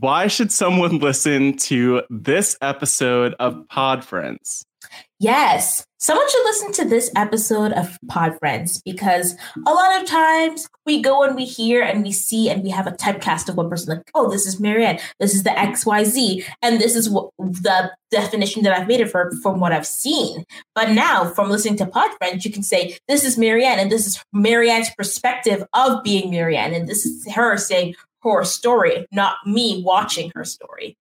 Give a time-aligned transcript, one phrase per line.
[0.00, 4.64] why should someone listen to this episode of Pod Friends?
[5.20, 9.34] Yes, someone should listen to this episode of Pod Friends because
[9.66, 12.86] a lot of times we go and we hear and we see and we have
[12.86, 16.80] a typecast of one person like, oh, this is Maryanne, this is the XYZ, and
[16.80, 20.44] this is what the definition that I've made of her from what I've seen.
[20.74, 24.06] But now, from listening to Pod Friends, you can say, this is Maryanne, and this
[24.06, 27.94] is Maryanne's perspective of being Maryanne, and this is her saying
[28.32, 30.96] her story, not me watching her story.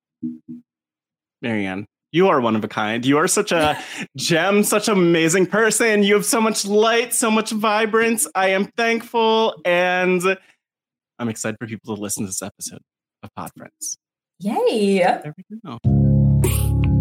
[1.44, 3.06] Maryanne, you are one of a kind.
[3.06, 3.78] You are such a
[4.18, 6.04] gem, such an amazing person.
[6.04, 8.28] You have so much light, so much vibrance.
[8.36, 10.22] I am thankful and
[11.20, 12.82] I'm excited for people to listen to this episode
[13.24, 13.98] of Pod Friends.
[14.40, 15.00] Yay.
[15.00, 16.93] There we go.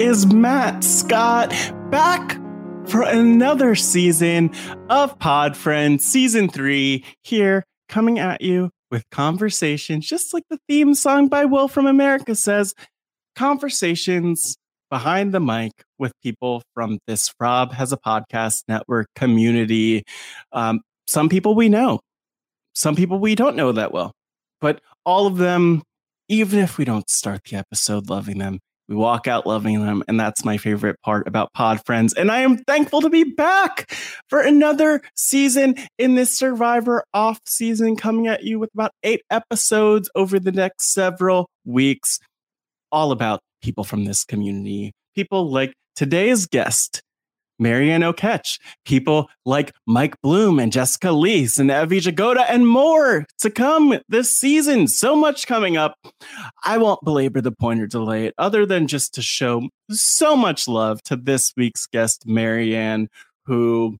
[0.00, 1.54] Is Matt Scott
[1.90, 2.38] back
[2.86, 4.50] for another season
[4.90, 10.94] of Pod Friends, season three, here coming at you with conversations, just like the theme
[10.94, 12.74] song by Will from America says
[13.36, 14.56] conversations
[14.90, 20.02] behind the mic with people from this Rob has a podcast network community.
[20.52, 22.00] Um, some people we know,
[22.74, 24.12] some people we don't know that well,
[24.60, 25.82] but all of them,
[26.28, 30.02] even if we don't start the episode loving them, we walk out loving them.
[30.08, 32.12] And that's my favorite part about Pod Friends.
[32.14, 33.90] And I am thankful to be back
[34.28, 40.10] for another season in this Survivor off season, coming at you with about eight episodes
[40.14, 42.18] over the next several weeks,
[42.92, 44.92] all about people from this community.
[45.14, 47.02] People like today's guest,
[47.60, 53.50] Maryanne Oketch, people like Mike Bloom and Jessica Liese and Evie Jagoda and more to
[53.50, 54.88] come this season.
[54.88, 55.96] So much coming up.
[56.64, 60.66] I won't belabor the point or delay it other than just to show so much
[60.68, 63.08] love to this week's guest, Maryanne,
[63.46, 63.98] who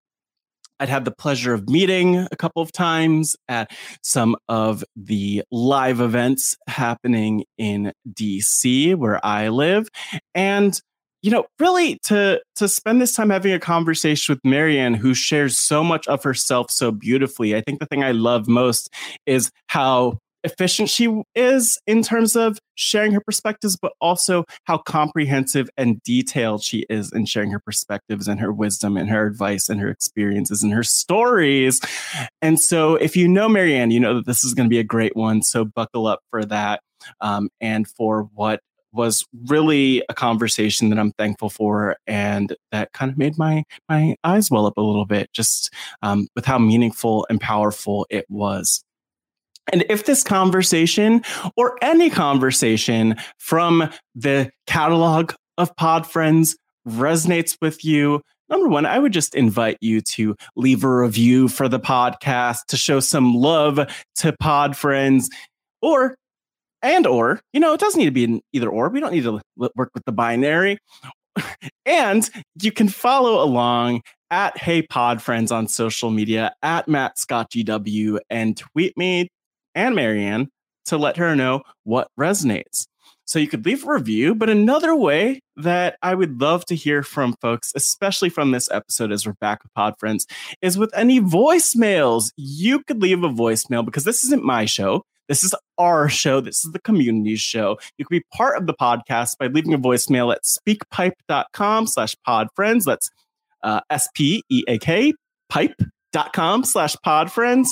[0.80, 3.70] I'd had the pleasure of meeting a couple of times at
[4.02, 9.88] some of the live events happening in DC where I live.
[10.34, 10.80] And
[11.24, 15.58] you know, really to to spend this time having a conversation with Maryanne, who shares
[15.58, 17.56] so much of herself so beautifully.
[17.56, 18.92] I think the thing I love most
[19.24, 25.70] is how efficient she is in terms of sharing her perspectives, but also how comprehensive
[25.78, 29.80] and detailed she is in sharing her perspectives and her wisdom and her advice and
[29.80, 31.80] her experiences and her stories.
[32.42, 34.84] And so, if you know Maryanne, you know that this is going to be a
[34.84, 35.40] great one.
[35.40, 36.82] So, buckle up for that
[37.22, 38.60] um, and for what
[38.94, 44.16] was really a conversation that I'm thankful for, and that kind of made my my
[44.24, 48.84] eyes well up a little bit, just um, with how meaningful and powerful it was.
[49.72, 51.22] And if this conversation
[51.56, 56.56] or any conversation from the catalog of Pod Friends
[56.86, 58.20] resonates with you,
[58.50, 62.76] number one, I would just invite you to leave a review for the podcast to
[62.76, 63.80] show some love
[64.16, 65.30] to Pod Friends,
[65.80, 66.16] or
[66.84, 68.88] and or you know it doesn't need to be an either or.
[68.88, 70.78] We don't need to work with the binary.
[71.86, 72.30] and
[72.62, 78.18] you can follow along at Hey Pod Friends on social media at Matt Scott GW
[78.30, 79.28] and tweet me
[79.74, 80.48] and Marianne
[80.86, 82.86] to let her know what resonates.
[83.26, 87.02] So you could leave a review, but another way that I would love to hear
[87.02, 90.26] from folks, especially from this episode as we're back with Pod Friends,
[90.60, 92.32] is with any voicemails.
[92.36, 95.04] You could leave a voicemail because this isn't my show.
[95.28, 96.40] This is our show.
[96.40, 97.78] This is the community show.
[97.96, 102.84] You can be part of the podcast by leaving a voicemail at speakpipe.com slash podfriends.
[102.84, 103.10] That's
[103.62, 105.14] uh, S-P-E-A-K
[105.48, 107.68] pipe.com slash podfriends.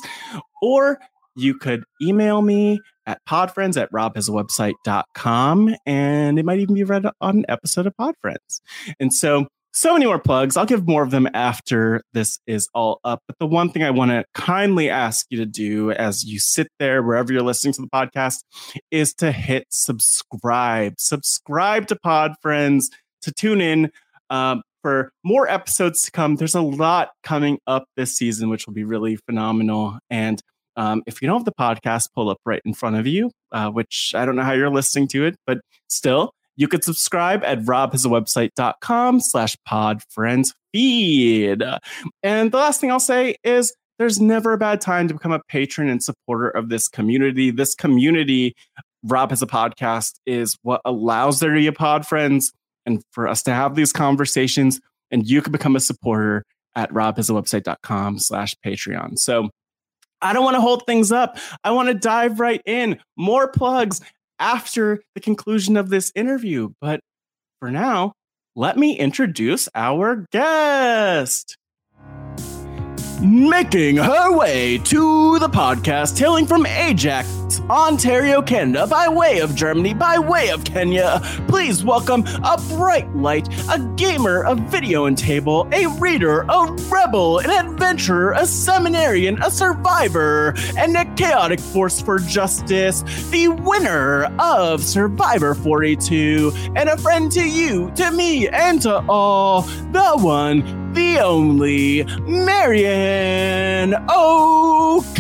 [0.63, 0.99] Or
[1.37, 7.39] you could email me at podfriends at robhasawebsite.com and it might even be read on
[7.39, 8.61] an episode of Podfriends.
[9.01, 10.57] And so, so many more plugs.
[10.57, 13.23] I'll give more of them after this is all up.
[13.27, 16.69] But the one thing I want to kindly ask you to do as you sit
[16.79, 18.43] there, wherever you're listening to the podcast,
[18.91, 20.95] is to hit subscribe.
[20.99, 22.91] Subscribe to Pod Friends
[23.23, 23.91] to tune in.
[24.31, 26.37] Um, for more episodes to come.
[26.37, 29.99] There's a lot coming up this season, which will be really phenomenal.
[30.11, 30.43] And
[30.77, 33.71] um, if you don't have the podcast pull up right in front of you, uh,
[33.71, 35.59] which I don't know how you're listening to it, but
[35.89, 41.63] still, you could subscribe at robhasawebsite.com slash podfriends feed.
[42.23, 45.41] And the last thing I'll say is there's never a bad time to become a
[45.49, 47.51] patron and supporter of this community.
[47.51, 48.55] This community,
[49.05, 52.53] Rob has a podcast, is what allows there to be a pod friends
[52.85, 54.81] and for us to have these conversations.
[55.11, 56.45] And you can become a supporter
[56.75, 59.19] at robhasawebsite.com slash Patreon.
[59.19, 59.51] So
[60.23, 61.37] I don't want to hold things up.
[61.65, 62.99] I want to dive right in.
[63.17, 64.01] More plugs
[64.43, 66.71] after the conclusion of this interview.
[66.81, 67.01] But
[67.61, 68.13] for now,
[68.57, 71.57] let me introduce our guest.
[73.23, 79.95] Making her way to the podcast, hailing from Ajax, Ontario, Canada, by way of Germany,
[79.95, 81.21] by way of Kenya.
[81.47, 87.39] Please welcome a bright light, a gamer, a video and table, a reader, a rebel,
[87.39, 94.83] an adventurer, a seminarian, a survivor, and a chaotic force for justice, the winner of
[94.83, 101.19] Survivor 42, and a friend to you, to me, and to all, the one, the
[101.19, 105.13] only, Maryanne Oketch.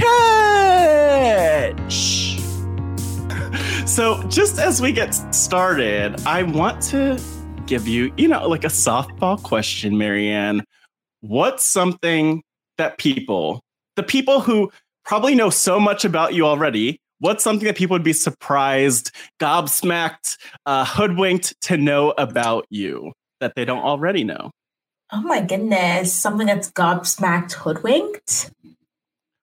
[3.89, 7.21] So, just as we get started, I want to
[7.67, 10.63] give you, you know, like a softball question, Maryanne.
[11.21, 12.43] What's something
[12.79, 13.61] that people,
[13.97, 14.71] the people who
[15.05, 19.11] probably know so much about you already, what's something that people would be surprised,
[19.41, 20.37] gobsmacked,
[20.67, 24.51] uh, hoodwinked to know about you that they don't already know?
[25.13, 28.51] Oh my goodness, something that's gobsmacked, hoodwinked?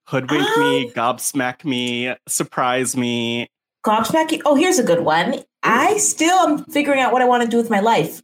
[0.07, 3.47] Hoodwink um, me, gobsmack me, surprise me,
[3.85, 4.41] Gobsmack gobsmacking.
[4.45, 5.43] Oh, here's a good one.
[5.63, 8.21] I still am figuring out what I want to do with my life.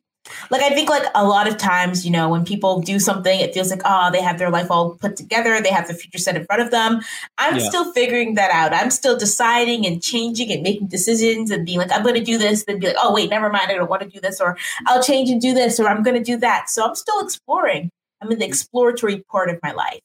[0.50, 3.53] Like I think like a lot of times, you know, when people do something, it
[3.53, 6.36] feels like, oh, they have their life all put together, they have the future set
[6.36, 7.01] in front of them.
[7.38, 7.67] I'm yeah.
[7.67, 8.74] still figuring that out.
[8.74, 12.65] I'm still deciding and changing and making decisions and being like, I'm gonna do this,
[12.65, 15.03] then be like, oh wait, never mind, I don't want to do this, or I'll
[15.03, 16.70] change and do this, or I'm gonna do that.
[16.70, 17.89] So I'm still exploring.
[18.22, 20.01] I'm in the exploratory part of my life.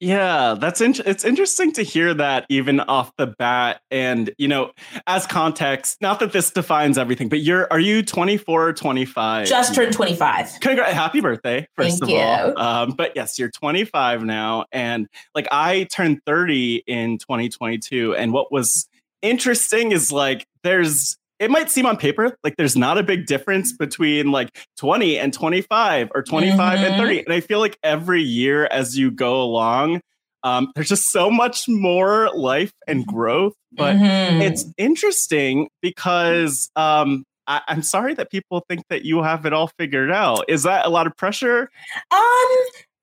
[0.00, 4.70] Yeah, that's in- it's interesting to hear that even off the bat and you know
[5.06, 9.74] as context not that this defines everything but you're are you 24 or 25 just
[9.74, 12.18] turned 25 Congrats, happy birthday first Thank of you.
[12.18, 18.32] all um, but yes you're 25 now and like I turned 30 in 2022 and
[18.32, 18.88] what was
[19.22, 23.72] interesting is like there's it might seem on paper like there's not a big difference
[23.72, 26.84] between like 20 and 25 or 25 mm-hmm.
[26.84, 30.00] and 30 and i feel like every year as you go along
[30.44, 34.40] um, there's just so much more life and growth but mm-hmm.
[34.40, 39.70] it's interesting because um, I- i'm sorry that people think that you have it all
[39.78, 41.70] figured out is that a lot of pressure
[42.10, 42.56] um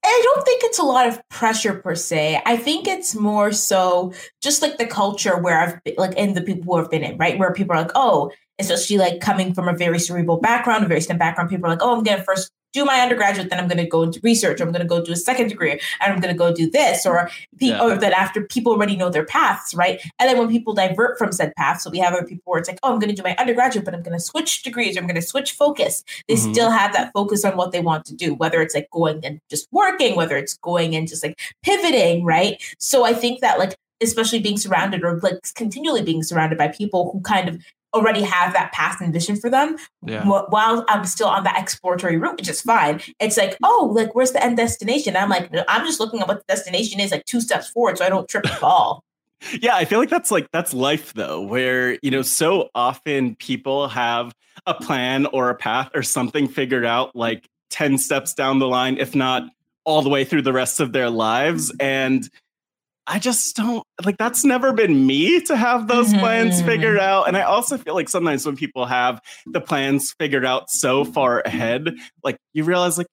[0.06, 2.42] I don't think it's a lot of pressure per se.
[2.46, 6.42] I think it's more so just like the culture where I've been, like, and the
[6.42, 7.38] people who have been in, right?
[7.38, 11.02] Where people are like, oh, especially like coming from a very cerebral background, a very
[11.02, 13.84] STEM background, people are like, oh, I'm to first do my undergraduate, then I'm going
[13.84, 16.34] to go into research, I'm going to go do a second degree, and I'm going
[16.34, 17.82] to go do this, or, yeah.
[17.82, 20.02] or that after people already know their paths, right?
[20.20, 22.70] And then when people divert from said path, so we have other people where it's
[22.70, 25.00] like, oh, I'm going to do my undergraduate, but I'm going to switch degrees, or
[25.00, 26.04] I'm going to switch focus.
[26.28, 26.52] They mm-hmm.
[26.52, 29.40] still have that focus on what they want to do, whether it's like going and
[29.50, 32.62] just working, whether it's going and just like pivoting, right?
[32.78, 37.12] So I think that like especially being surrounded or like continually being surrounded by people
[37.12, 37.62] who kind of
[37.96, 40.26] already have that path and vision for them yeah.
[40.26, 43.02] while I'm still on that exploratory route, which is fine.
[43.20, 45.16] It's like, oh, like where's the end destination?
[45.16, 48.06] I'm like, I'm just looking at what the destination is, like two steps forward, so
[48.06, 49.04] I don't trip and fall.
[49.62, 53.88] yeah, I feel like that's like that's life though, where you know, so often people
[53.88, 54.34] have
[54.66, 58.98] a plan or a path or something figured out like 10 steps down the line,
[58.98, 59.44] if not
[59.84, 61.72] all the way through the rest of their lives.
[61.72, 61.82] Mm-hmm.
[61.82, 62.30] And
[63.08, 66.20] I just don't like that's never been me to have those mm-hmm.
[66.20, 67.28] plans figured out.
[67.28, 71.42] And I also feel like sometimes when people have the plans figured out so far
[71.42, 73.08] ahead, like you realize, like,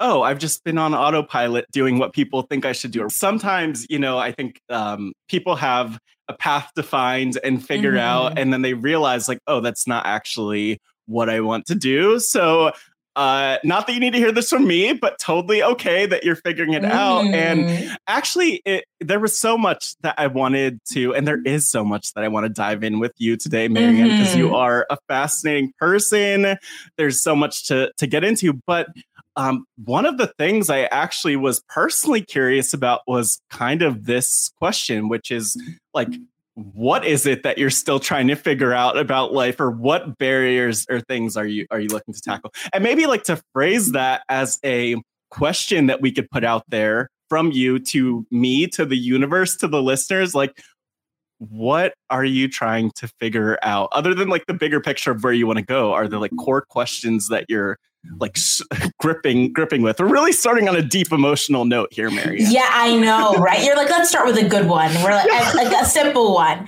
[0.00, 3.08] oh, I've just been on autopilot doing what people think I should do.
[3.08, 8.00] Sometimes, you know, I think um, people have a path defined and figured mm-hmm.
[8.00, 12.20] out, and then they realize, like, oh, that's not actually what I want to do.
[12.20, 12.72] So
[13.18, 16.36] uh, not that you need to hear this from me, but totally okay that you're
[16.36, 16.90] figuring it mm.
[16.90, 17.24] out.
[17.24, 17.96] And mm.
[18.06, 22.14] actually, it, there was so much that I wanted to, and there is so much
[22.14, 24.38] that I want to dive in with you today, Maryanne, because mm-hmm.
[24.38, 26.56] you are a fascinating person.
[26.96, 28.86] There's so much to to get into, but
[29.34, 34.52] um, one of the things I actually was personally curious about was kind of this
[34.58, 35.60] question, which is
[35.92, 36.08] like,
[36.58, 40.84] what is it that you're still trying to figure out about life or what barriers
[40.90, 42.52] or things are you are you looking to tackle?
[42.72, 44.96] And maybe like to phrase that as a
[45.30, 49.68] question that we could put out there from you to me to the universe to
[49.68, 50.60] the listeners like
[51.38, 53.88] what are you trying to figure out?
[53.92, 56.32] Other than like the bigger picture of where you want to go are there like
[56.36, 57.78] core questions that you're
[58.18, 58.36] like
[59.00, 60.00] gripping gripping with.
[60.00, 62.38] We're really starting on a deep emotional note here, Mary.
[62.40, 63.64] Yeah, I know, right?
[63.64, 64.92] You're like, let's start with a good one.
[65.02, 66.60] We're like, a, like a simple one.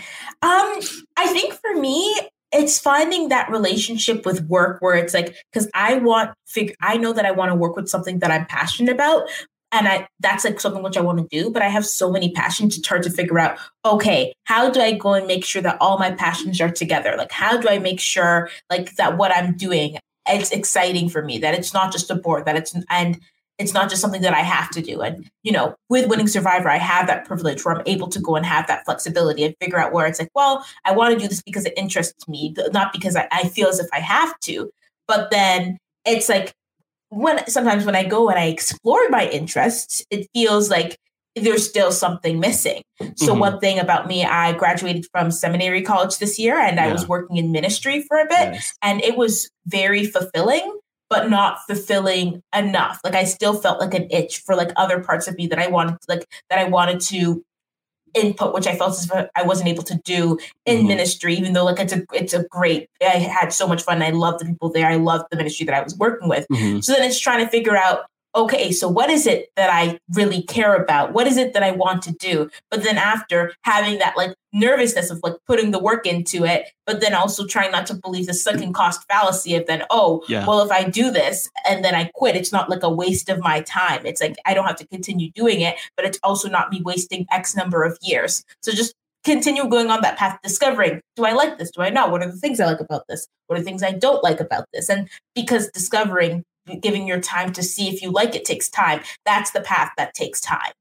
[0.43, 0.81] Um,
[1.17, 2.19] I think for me,
[2.53, 7.13] it's finding that relationship with work where it's like, because I want figure, I know
[7.13, 9.29] that I want to work with something that I'm passionate about,
[9.73, 12.33] and I that's like something which I want to do, but I have so many
[12.33, 12.77] passions.
[12.77, 15.99] It's hard to figure out, okay, how do I go and make sure that all
[15.99, 17.15] my passions are together?
[17.17, 19.97] Like how do I make sure like that what I'm doing
[20.35, 23.21] it's exciting for me that it's not just a board that it's and
[23.59, 25.03] it's not just something that I have to do.
[25.03, 28.37] And you know, with winning Survivor, I have that privilege where I'm able to go
[28.37, 31.29] and have that flexibility and figure out where it's like, well, I want to do
[31.29, 34.71] this because it interests me, not because I, I feel as if I have to.
[35.07, 36.55] But then it's like
[37.11, 40.97] when sometimes when I go and I explore my interests, it feels like
[41.37, 42.83] there's still something missing.
[43.17, 43.39] So mm-hmm.
[43.39, 46.87] one thing about me, I graduated from seminary college this year and yeah.
[46.87, 48.75] I was working in ministry for a bit nice.
[48.83, 50.79] and it was very fulfilling
[51.11, 53.01] but not fulfilling enough.
[53.03, 55.67] Like I still felt like an itch for like other parts of me that I
[55.67, 57.45] wanted like that I wanted to
[58.15, 60.89] input which I felt as if I wasn't able to do in mm-hmm.
[60.89, 64.11] ministry even though like it's a it's a great I had so much fun I
[64.11, 66.47] loved the people there I loved the ministry that I was working with.
[66.51, 66.81] Mm-hmm.
[66.81, 70.43] So then it's trying to figure out okay, so what is it that I really
[70.43, 71.13] care about?
[71.13, 72.49] What is it that I want to do?
[72.71, 77.01] But then after having that like nervousness of like putting the work into it, but
[77.01, 80.47] then also trying not to believe the sunk cost fallacy of then, oh, yeah.
[80.47, 83.41] well, if I do this and then I quit, it's not like a waste of
[83.41, 84.07] my time.
[84.07, 87.27] It's like I don't have to continue doing it, but it's also not me wasting
[87.33, 88.45] X number of years.
[88.63, 88.95] So just
[89.25, 92.31] continue going on that path discovering do i like this do i not what are
[92.31, 94.89] the things i like about this what are the things i don't like about this
[94.89, 96.43] and because discovering
[96.81, 99.01] giving your time to see if you like it takes time.
[99.25, 100.73] That's the path that takes time.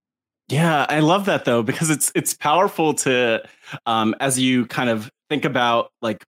[0.48, 3.44] Yeah, I love that though because it's it's powerful to
[3.86, 6.24] um as you kind of think about like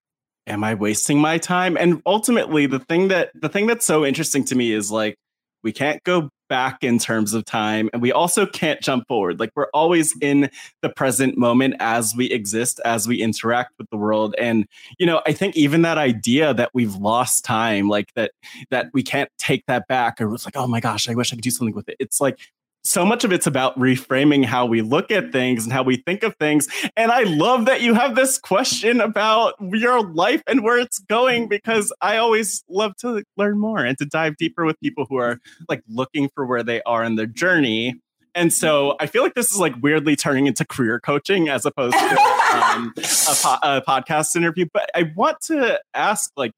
[0.48, 1.78] am I wasting my time?
[1.78, 5.16] And ultimately the thing that the thing that's so interesting to me is like
[5.64, 9.40] we can't go back in terms of time and we also can't jump forward.
[9.40, 10.24] Like we're always mm.
[10.24, 10.50] in
[10.82, 14.66] the present moment as we exist as we interact with the world and
[14.98, 18.32] you know i think even that idea that we've lost time like that
[18.70, 21.36] that we can't take that back or it's like oh my gosh i wish i
[21.36, 21.96] could do something with it.
[22.00, 22.40] It's like
[22.84, 26.24] so much of it's about reframing how we look at things and how we think
[26.24, 26.68] of things.
[26.98, 31.48] And I love that you have this question about your life and where it's going
[31.48, 35.40] because I always love to learn more and to dive deeper with people who are
[35.70, 38.00] like looking for where they are in their journey.
[38.34, 41.98] And so I feel like this is like weirdly turning into career coaching as opposed
[41.98, 42.22] to
[42.56, 44.66] um, a, po- a podcast interview.
[44.74, 46.54] But I want to ask, like,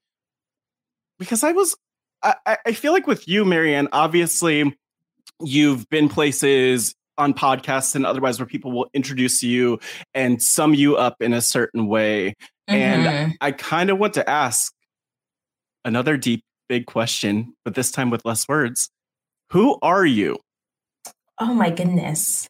[1.18, 1.76] because I was,
[2.22, 4.78] I, I feel like with you, Maryanne, obviously
[5.42, 9.80] you've been places on podcasts and otherwise where people will introduce you
[10.14, 12.34] and sum you up in a certain way.
[12.70, 12.74] Mhm.
[12.74, 14.74] And I kind of want to ask
[15.86, 18.90] another deep, big question, but this time with less words.
[19.52, 20.40] Who are you?
[21.40, 22.48] oh my goodness,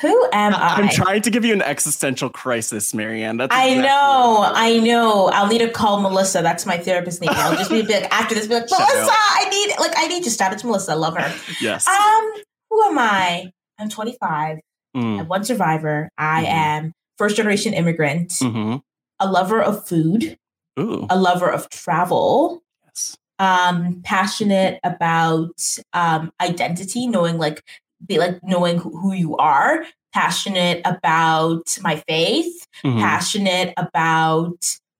[0.00, 0.76] who am I?
[0.76, 3.36] I'm trying to give you an existential crisis, Marianne.
[3.36, 5.28] That's I know, I know.
[5.32, 6.42] I'll need to call Melissa.
[6.42, 7.30] That's my therapist name.
[7.32, 9.10] I'll just be like after this, be like, Melissa.
[9.12, 10.92] I need like I need to shout out to Melissa.
[10.92, 11.32] I love her.
[11.60, 11.86] Yes.
[11.86, 12.32] Um,
[12.70, 13.50] who am I?
[13.78, 14.58] I'm 25.
[14.96, 16.08] Mm, I'm one survivor.
[16.18, 16.48] I Mhm.
[16.48, 18.82] am first generation immigrant, mhm.
[19.20, 20.36] a lover of food,
[20.78, 21.06] Ooh.
[21.10, 23.16] a lover of travel, Yes.
[23.38, 25.54] um, passionate about
[25.92, 27.62] um identity, knowing like
[28.06, 33.00] be like knowing who, who you are, passionate about my faith, Mhm.
[33.00, 34.56] passionate about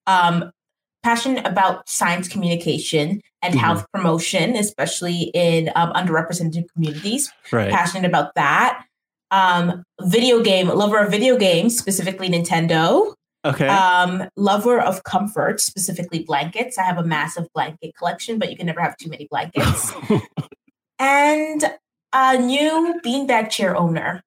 [0.06, 0.50] um
[1.02, 3.58] passionate about science communication and Mhm.
[3.58, 7.70] health promotion especially in um, underrepresented communities Right.
[7.70, 8.84] passionate about that
[9.30, 13.12] um video game lover of video games specifically nintendo
[13.44, 13.68] Okay.
[13.68, 18.66] um lover of comfort specifically blankets i have a massive blanket collection but you can
[18.66, 19.92] never have too many blankets
[20.99, 21.70] and
[22.14, 24.23] a new beanbag chair owner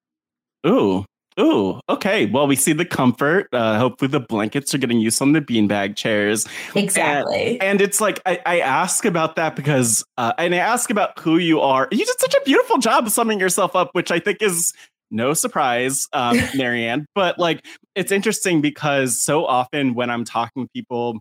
[0.65, 1.05] Ooh.
[1.39, 1.79] Ooh.
[1.87, 2.25] Okay.
[2.25, 3.47] Well, we see the comfort.
[3.53, 6.47] Uh, hopefully, the blankets are getting used on the beanbag chairs.
[6.75, 11.19] exactly And it's like I, I ask about that because, uh, and I ask about
[11.19, 11.87] who you are.
[11.91, 14.73] You did such a beautiful job of summing yourself up, which I think is
[15.11, 17.05] no surprise, um, Maryanne.
[17.13, 17.63] But like,
[17.93, 21.19] it's interesting because so often when I'm talking to people,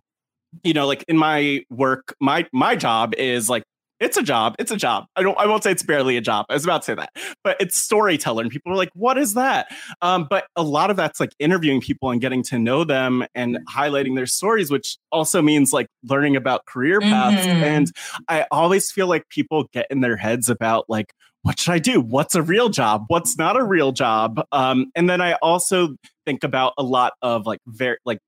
[0.63, 3.63] you know, like in my work, my my job is like
[3.99, 4.55] it's a job.
[4.59, 5.05] It's a job.
[5.15, 5.37] I don't.
[5.39, 6.45] I won't say it's barely a job.
[6.49, 7.11] I was about to say that,
[7.43, 9.67] but it's storyteller, and people are like, "What is that?"
[10.01, 13.57] Um, but a lot of that's like interviewing people and getting to know them and
[13.69, 17.45] highlighting their stories, which also means like learning about career paths.
[17.45, 17.61] Mhm.
[17.63, 17.91] And
[18.27, 21.99] I always feel like people get in their heads about like, what should I do?
[22.01, 23.05] What's a real job?
[23.07, 24.45] What's not a real job?
[24.51, 28.19] Um, and then I also think about a lot of like very like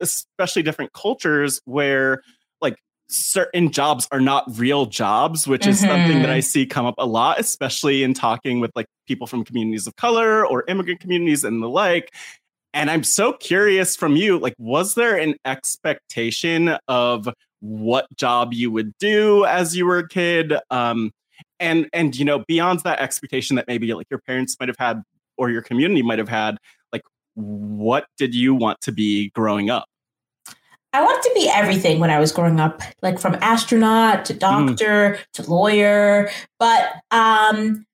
[0.00, 2.22] especially different cultures where
[2.60, 2.76] like
[3.10, 7.06] certain jobs are not real jobs which is something that i see come up a
[7.06, 11.62] lot especially in talking with like people from communities of color or immigrant communities and
[11.62, 12.14] the like.
[12.74, 17.28] And i'm so curious from you like was there an expectation of
[17.60, 20.54] what job you would do as you were a kid?
[20.70, 21.10] Um
[21.58, 25.02] and and you know beyond that expectation that maybe like your parents might have had
[25.36, 26.58] or your community might have had
[26.92, 27.02] like
[27.34, 29.86] what did you want to be growing up
[30.92, 35.18] I wanted to be everything when I was growing up, like from astronaut to doctor
[35.34, 37.84] to lawyer, but um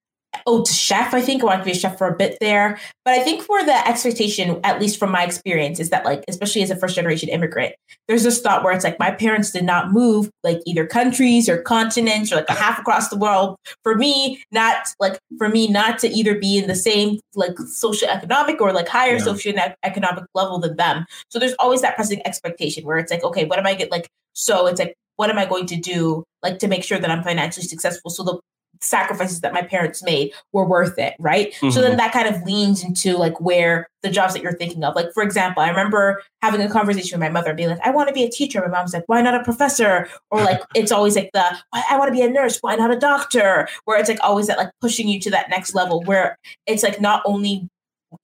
[0.46, 2.78] oh to chef, I think I wanted to be a chef for a bit there.
[3.04, 6.62] But I think for the expectation, at least from my experience, is that like, especially
[6.62, 7.74] as a first generation immigrant,
[8.08, 11.60] there's this thought where it's like my parents did not move like either countries or
[11.62, 15.98] continents or like a half across the world for me, not like for me not
[16.00, 19.18] to either be in the same like social economic or like higher Yeah.
[19.24, 21.04] social economic level than them.
[21.30, 24.08] So there's always that pressing expectation where it's like, okay, what am I get like?
[24.32, 27.22] So it's like, what am I going to do like to make sure that I'm
[27.22, 28.10] financially successful?
[28.10, 28.40] So the
[28.84, 31.54] sacrifices that my parents made were worth it, right?
[31.54, 31.82] So Mhm.
[31.82, 34.94] then that kind of leans into like where the jobs that you're thinking of.
[34.94, 37.90] Like for example, I remember having a conversation with my mother and being like, I
[37.90, 38.60] want to be a teacher.
[38.60, 40.08] My mom's like, why not a professor?
[40.30, 42.98] Or like it's always like the I want to be a nurse, why not a
[42.98, 43.68] doctor?
[43.84, 47.00] Where it's like always that like pushing you to that next level where it's like
[47.00, 47.68] not only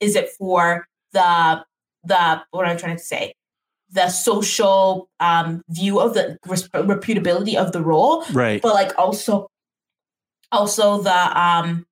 [0.01, 1.65] is it for the
[2.05, 3.35] the what am I trying to say?
[3.93, 9.49] The social um, view of the reputability of the role, right but like also
[10.53, 11.87] also the um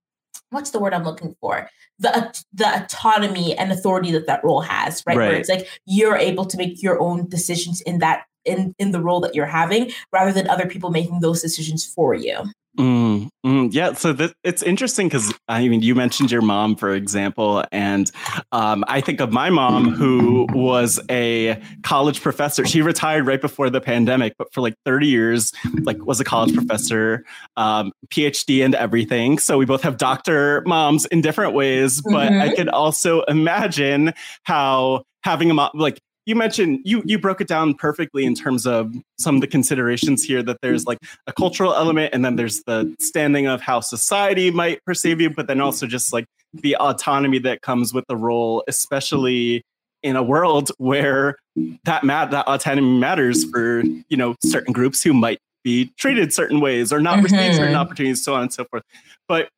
[0.51, 1.69] what's the word i'm looking for?
[1.99, 5.41] The the autonomy and authority that that role has right, where Right.
[5.41, 9.21] it's like you're able to make your own decisions in that in in the role
[9.21, 12.39] that you're having rather than other people making those decisions for you
[12.79, 16.93] Mm, mm, yeah, so th- it's interesting because I mean, you mentioned your mom, for
[16.95, 18.09] example, and
[18.53, 22.65] um, I think of my mom who was a college professor.
[22.65, 25.53] She retired right before the pandemic, but for like 30 years,
[25.87, 27.25] like was a college professor,
[27.57, 29.39] um, PhD and everything.
[29.39, 32.57] So we both have doctor moms in different ways, but I Mhm.
[32.57, 34.15] could also imagine
[34.45, 38.67] how having a mom like you mentioned you you broke it down perfectly in terms
[38.67, 42.63] of some of the considerations here that there's like a cultural element and then there's
[42.65, 47.39] the standing of how society might perceive you but then also just like the autonomy
[47.39, 49.63] that comes with the role especially
[50.03, 51.37] in a world where
[51.85, 56.61] that mat that autonomy matters for you know certain groups who might be treated certain
[56.61, 57.81] ways or not receive certain mm-hmm.
[57.81, 58.83] opportunities so on and so forth.
[59.27, 59.49] But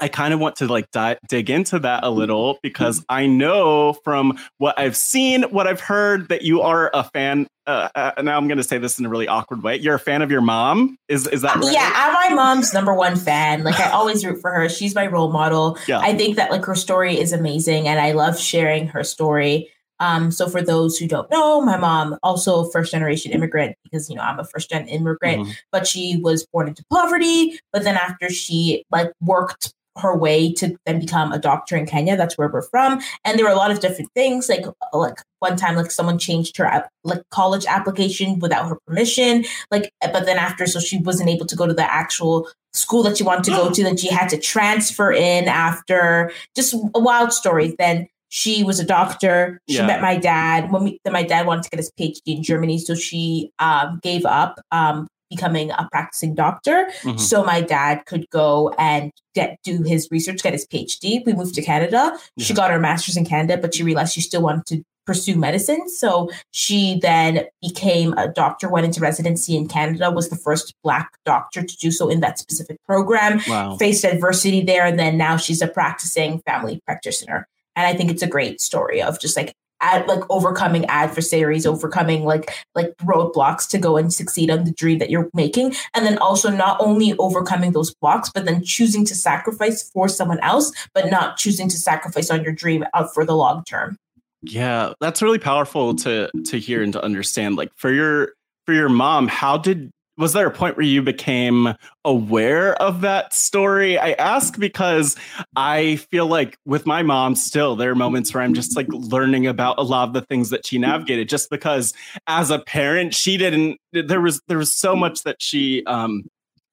[0.00, 3.94] I kind of want to like di- dig into that a little because I know
[4.04, 7.46] from what I've seen, what I've heard, that you are a fan.
[7.66, 9.76] Uh, uh, now I'm going to say this in a really awkward way.
[9.76, 10.96] You're a fan of your mom.
[11.08, 11.72] Is is that right?
[11.72, 13.64] Yeah, I'm my mom's number one fan.
[13.64, 14.68] Like I always root for her.
[14.68, 15.78] She's my role model.
[15.86, 16.00] Yeah.
[16.00, 19.70] I think that like her story is amazing, and I love sharing her story.
[20.00, 24.16] Um, so for those who don't know, my mom also first generation immigrant because you
[24.16, 25.50] know I'm a first gen immigrant, mm-hmm.
[25.70, 27.58] but she was born into poverty.
[27.72, 32.16] But then after she like worked her way to then become a doctor in Kenya.
[32.16, 33.00] That's where we're from.
[33.24, 34.48] And there were a lot of different things.
[34.48, 39.44] Like like one time, like someone changed her like college application without her permission.
[39.70, 43.16] Like, but then after, so she wasn't able to go to the actual school that
[43.16, 43.82] she wanted to go to.
[43.82, 46.32] Then she had to transfer in after.
[46.54, 47.74] Just a wild story.
[47.78, 49.60] Then she was a doctor.
[49.68, 49.86] She yeah.
[49.86, 52.78] met my dad when we, then my dad wanted to get his PhD in Germany,
[52.78, 57.16] so she um, gave up um, becoming a practicing doctor mm-hmm.
[57.16, 61.54] so my dad could go and get do his research get his phd we moved
[61.54, 62.44] to canada yeah.
[62.44, 65.88] she got her master's in canada but she realized she still wanted to pursue medicine
[65.88, 71.12] so she then became a doctor went into residency in canada was the first black
[71.24, 73.76] doctor to do so in that specific program wow.
[73.76, 78.22] faced adversity there and then now she's a practicing family practitioner and i think it's
[78.22, 83.78] a great story of just like ad, like overcoming adversaries, overcoming like like roadblocks to
[83.78, 87.72] go and succeed on the dream that you're making, and then also not only overcoming
[87.72, 92.30] those blocks, but then choosing to sacrifice for someone else, but not choosing to sacrifice
[92.30, 93.96] on your dream out for the long term.
[94.42, 97.56] Yeah, that's really powerful to to hear and to understand.
[97.56, 98.32] Like for your
[98.66, 103.32] for your mom, how did was there a point where you became aware of that
[103.32, 103.98] story?
[103.98, 105.16] I ask because
[105.56, 109.46] I feel like with my mom still, there are moments where I'm just like learning
[109.46, 111.94] about a lot of the things that she navigated just because
[112.26, 116.24] as a parent, she didn't there was there was so much that she um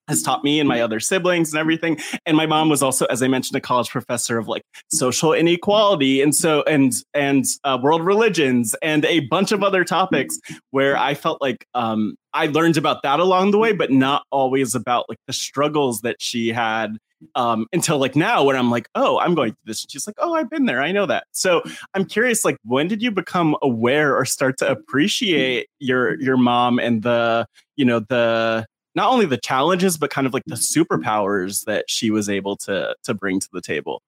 [0.07, 1.97] has taught me and my other siblings and everything.
[2.25, 6.21] And my mom was also, as I mentioned, a college professor of like social inequality
[6.21, 10.39] and so and and uh, world religions and a bunch of other topics
[10.71, 14.75] where I felt like um, I learned about that along the way, but not always
[14.75, 16.97] about like the struggles that she had
[17.35, 19.85] um, until like now when I'm like, oh, I'm going through this.
[19.89, 20.81] She's like, oh, I've been there.
[20.81, 21.25] I know that.
[21.31, 21.63] So
[21.95, 26.79] I'm curious, like, when did you become aware or start to appreciate your your mom
[26.79, 31.65] and the you know the not only the challenges but kind of like the superpowers
[31.65, 34.01] that she was able to to bring to the table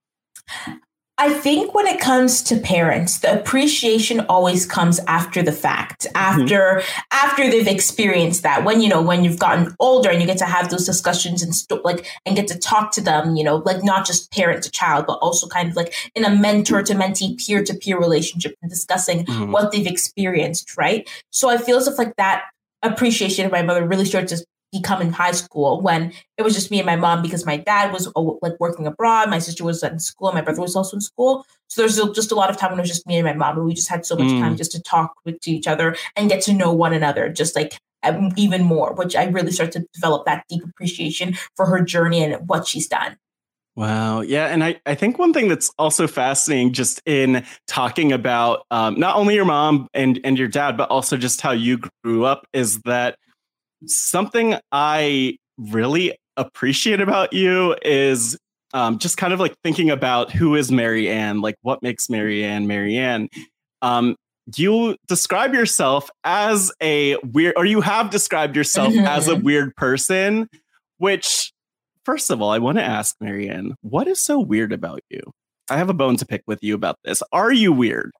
[1.20, 6.80] I think when it comes to parents, the appreciation always comes after the fact, after
[6.82, 7.02] mm-hmm.
[7.12, 8.64] after they've experienced that.
[8.64, 11.54] When you know, when you've gotten older and you get to have those discussions and
[11.54, 14.72] st- like and get to talk to them, you know, like not just parent to
[14.72, 18.56] child, but also kind of like in a mentor to mentee, peer to peer relationship
[18.62, 19.52] and discussing mm-hmm.
[19.52, 21.10] what they've experienced, right?
[21.32, 22.44] So I feel as if like that
[22.82, 26.72] appreciation of my mother really started to become in high school when it was just
[26.72, 29.84] me and my mom because my dad was uh, like working abroad, my sister was
[29.84, 31.46] in school, my brother was also in school.
[31.68, 33.58] So there's just a lot of time when it was just me and my mom,
[33.58, 34.40] and we just had so much mm.
[34.40, 37.56] time just to talk with to each other and get to know one another, just
[37.56, 38.94] like um, even more.
[38.94, 42.88] Which I really started to develop that deep appreciation for her journey and what she's
[42.88, 43.18] done.
[43.76, 44.22] Wow.
[44.22, 44.48] Yeah.
[44.48, 49.16] And I, I think one thing that's also fascinating just in talking about um, not
[49.16, 52.82] only your mom and, and your dad, but also just how you grew up is
[52.82, 53.16] that
[53.86, 58.38] something I really appreciate about you is
[58.74, 62.98] um, just kind of like thinking about who is Maryanne, like what makes Maryanne Mary
[62.98, 63.30] Ann.
[63.82, 64.16] Um,
[64.56, 69.06] you describe yourself as a weird, or you have described yourself mm-hmm.
[69.06, 70.48] as a weird person,
[70.98, 71.52] which,
[72.04, 75.22] first of all, I want to ask Maryanne, what is so weird about you?
[75.70, 77.22] I have a bone to pick with you about this.
[77.32, 78.12] Are you weird?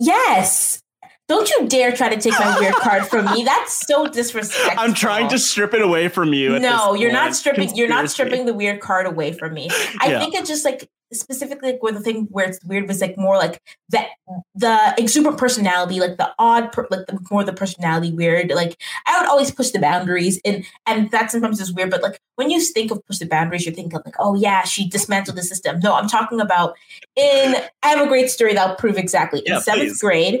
[0.00, 0.80] Yes.
[1.28, 3.42] Don't you dare try to take my weird card from me.
[3.42, 4.78] That's so disrespectful.
[4.78, 6.58] I'm trying to strip it away from you.
[6.58, 7.62] No, you're not stripping.
[7.62, 7.78] Conspiracy.
[7.80, 9.68] You're not stripping the weird card away from me.
[10.00, 10.20] I yeah.
[10.20, 13.36] think it's just like specifically like where the thing where it's weird was like more
[13.36, 13.60] like
[13.90, 14.08] that
[14.54, 18.50] the exuberant personality, like the odd, per, like the more the personality weird.
[18.50, 21.90] Like I would always push the boundaries, and and that sometimes is weird.
[21.90, 24.88] But like when you think of push the boundaries, you're thinking like, oh yeah, she
[24.88, 25.80] dismantled the system.
[25.80, 26.76] No, I'm talking about
[27.14, 27.56] in.
[27.82, 29.42] I have a great story that'll prove exactly.
[29.46, 30.00] In seventh please.
[30.00, 30.40] grade,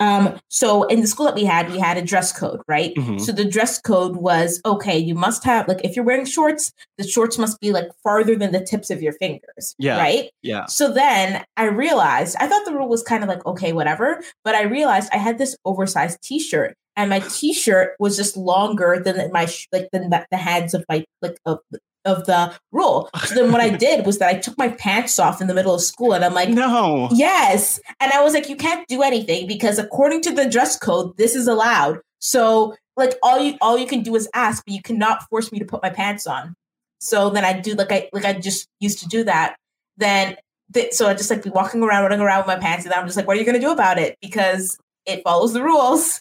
[0.00, 2.94] um, so in the school that we had, we had a dress code, right?
[2.94, 3.18] Mm-hmm.
[3.18, 7.06] So the dress code was okay, you must have like if you're wearing shorts, the
[7.06, 9.74] shorts must be like farther than the tips of your fingers.
[9.78, 9.98] Yeah.
[9.98, 10.30] Right.
[10.42, 10.66] Yeah.
[10.66, 14.22] So then I realized I thought the rule was kind of like, okay, whatever.
[14.42, 19.30] But I realized I had this oversized t-shirt and my t-shirt was just longer than
[19.32, 21.58] my like than the, the heads of my like of
[22.04, 23.08] of the rule.
[23.24, 25.74] So then what I did was that I took my pants off in the middle
[25.74, 27.08] of school and I'm like, no.
[27.12, 27.80] Yes.
[28.00, 31.34] And I was like, you can't do anything because according to the dress code, this
[31.34, 32.00] is allowed.
[32.18, 35.58] So like all you all you can do is ask, but you cannot force me
[35.58, 36.54] to put my pants on.
[37.00, 39.56] So then I do like I like I just used to do that.
[39.96, 40.36] Then
[40.72, 43.06] th- so I just like be walking around, running around with my pants, and I'm
[43.06, 44.18] just like, what are you gonna do about it?
[44.20, 46.20] Because it follows the rules.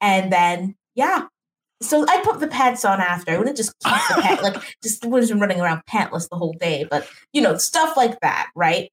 [0.00, 1.26] And then yeah.
[1.82, 3.32] So I put the pants on after.
[3.32, 7.08] I wouldn't just keep the pants like just running around pantless the whole day, but
[7.32, 8.90] you know, stuff like that, right?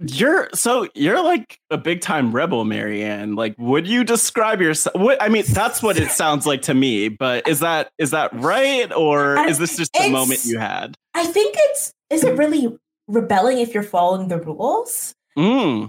[0.00, 3.36] You're so you're like a big time rebel, Maryanne.
[3.36, 4.96] Like, would you describe yourself?
[4.96, 7.08] What I mean, that's what it sounds like to me.
[7.08, 10.96] But is that is that right, or is this just the moment you had?
[11.14, 11.92] I think it's.
[12.10, 15.14] Is it really rebelling if you're following the rules?
[15.38, 15.88] Mm.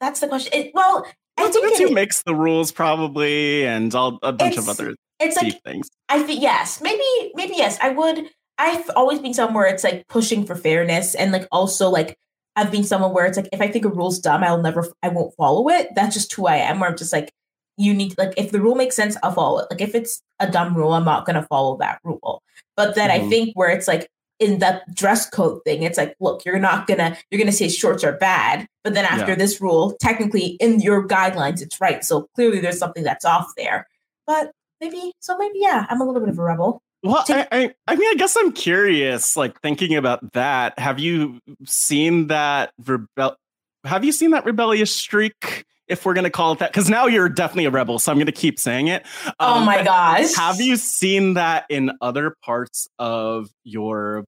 [0.00, 0.52] That's the question.
[0.52, 1.06] It, well,
[1.38, 4.94] I think it's who it, makes the rules, probably, and all a bunch of other
[5.20, 5.88] it's like things.
[6.08, 7.78] I think yes, maybe maybe yes.
[7.80, 8.28] I would.
[8.58, 12.16] I've always been someone where it's like pushing for fairness, and like also like
[12.56, 15.08] I've been someone where it's like if I think a rule's dumb, I'll never, I
[15.10, 15.88] won't follow it.
[15.94, 16.80] That's just who I am.
[16.80, 17.30] Where I'm just like,
[17.76, 19.68] you need like if the rule makes sense, I'll follow it.
[19.70, 22.42] Like if it's a dumb rule, I'm not gonna follow that rule.
[22.76, 23.28] But then I Mhm.
[23.30, 24.08] think where it's like
[24.40, 28.02] in that dress code thing, it's like, look, you're not gonna you're gonna say shorts
[28.02, 29.36] are bad, but then after Yeah.
[29.36, 32.04] this rule, technically in your guidelines, it's right.
[32.04, 33.86] So clearly there's something that's off there.
[34.26, 36.82] But maybe so maybe yeah, I'm a little bit of a rebel.
[37.02, 39.36] Well, I, I, I mean, I guess I'm curious.
[39.36, 43.36] Like thinking about that, have you seen that rebel?
[43.84, 45.64] Have you seen that rebellious streak?
[45.86, 48.30] If we're gonna call it that, because now you're definitely a rebel, so I'm gonna
[48.32, 49.06] keep saying it.
[49.40, 50.34] oh Um, my gosh.
[50.34, 54.24] Have you seen that in other parts of your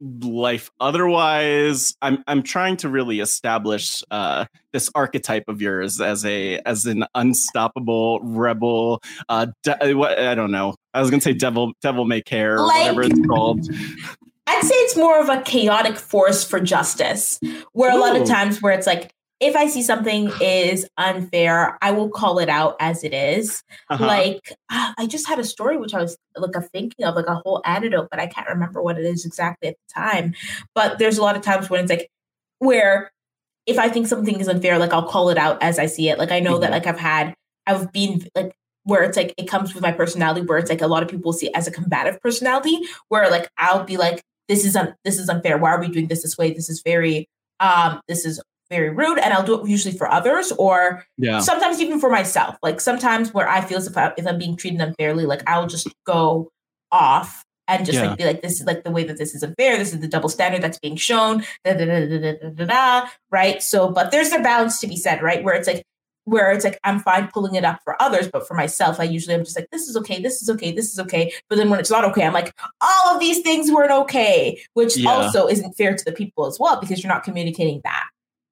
[0.00, 0.70] life?
[0.80, 6.86] Otherwise, I'm I'm trying to really establish uh, this archetype of yours as a as
[6.86, 9.02] an unstoppable rebel.
[9.28, 10.74] Uh, de- what I don't know.
[10.94, 13.66] I was gonna say devil devil may care or Like- whatever it's called.
[14.46, 17.38] I'd say it's more of a chaotic force for justice,
[17.72, 21.92] where a lot of times where it's like, if I see something is unfair, I
[21.92, 23.62] will call it out as it is.
[23.88, 24.06] Uh-huh.
[24.06, 27.26] Like ah, I just had a story which I was like a thinking of, like
[27.26, 30.34] a whole anecdote, but I can't remember what it is exactly at the time.
[30.74, 32.10] But there's a lot of times when it's like
[32.58, 33.10] where
[33.66, 36.18] if I think something is unfair, like I'll call it out as I see it.
[36.18, 36.72] Like I know that Mhm.
[36.74, 37.34] like I've had
[37.66, 38.52] I've been like
[38.84, 41.32] where it's like it comes with my personality where it's like a lot of people
[41.32, 45.18] see it as a combative personality where like I'll be like this is un- this
[45.18, 47.28] is unfair why are we doing this this way this is very
[47.60, 51.40] um this is very rude and I'll do it usually for others or yeah.
[51.40, 52.56] sometimes even for myself.
[52.62, 55.66] Like sometimes where I feel as if, I, if I'm being treated unfairly, like I'll
[55.66, 56.50] just go
[56.92, 58.08] off and just yeah.
[58.08, 59.76] like be like, this is like the way that this is unfair.
[59.76, 61.44] This is the double standard that's being shown.
[61.64, 63.62] Da, da, da, da, da, da, da, da, right.
[63.62, 65.44] So, but there's a balance to be said, right?
[65.44, 65.84] Where it's like,
[66.24, 69.34] where it's like I'm fine pulling it up for others, but for myself, I usually
[69.34, 71.32] am just like, this is okay, this is okay, this is okay.
[71.48, 74.96] But then when it's not okay, I'm like, all of these things weren't okay, which
[74.96, 75.10] yeah.
[75.10, 78.06] also isn't fair to the people as well because you're not communicating that.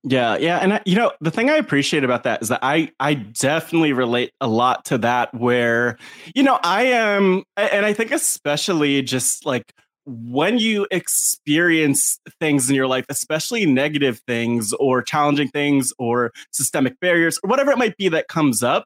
[0.04, 2.92] Yeah, yeah, and I, you know the thing I appreciate about that is that I
[3.00, 5.34] I definitely relate a lot to that.
[5.34, 5.98] Where
[6.34, 9.72] you know I am, and I think especially just like
[10.06, 16.98] when you experience things in your life, especially negative things or challenging things or systemic
[17.00, 18.84] barriers or whatever it might be that comes up,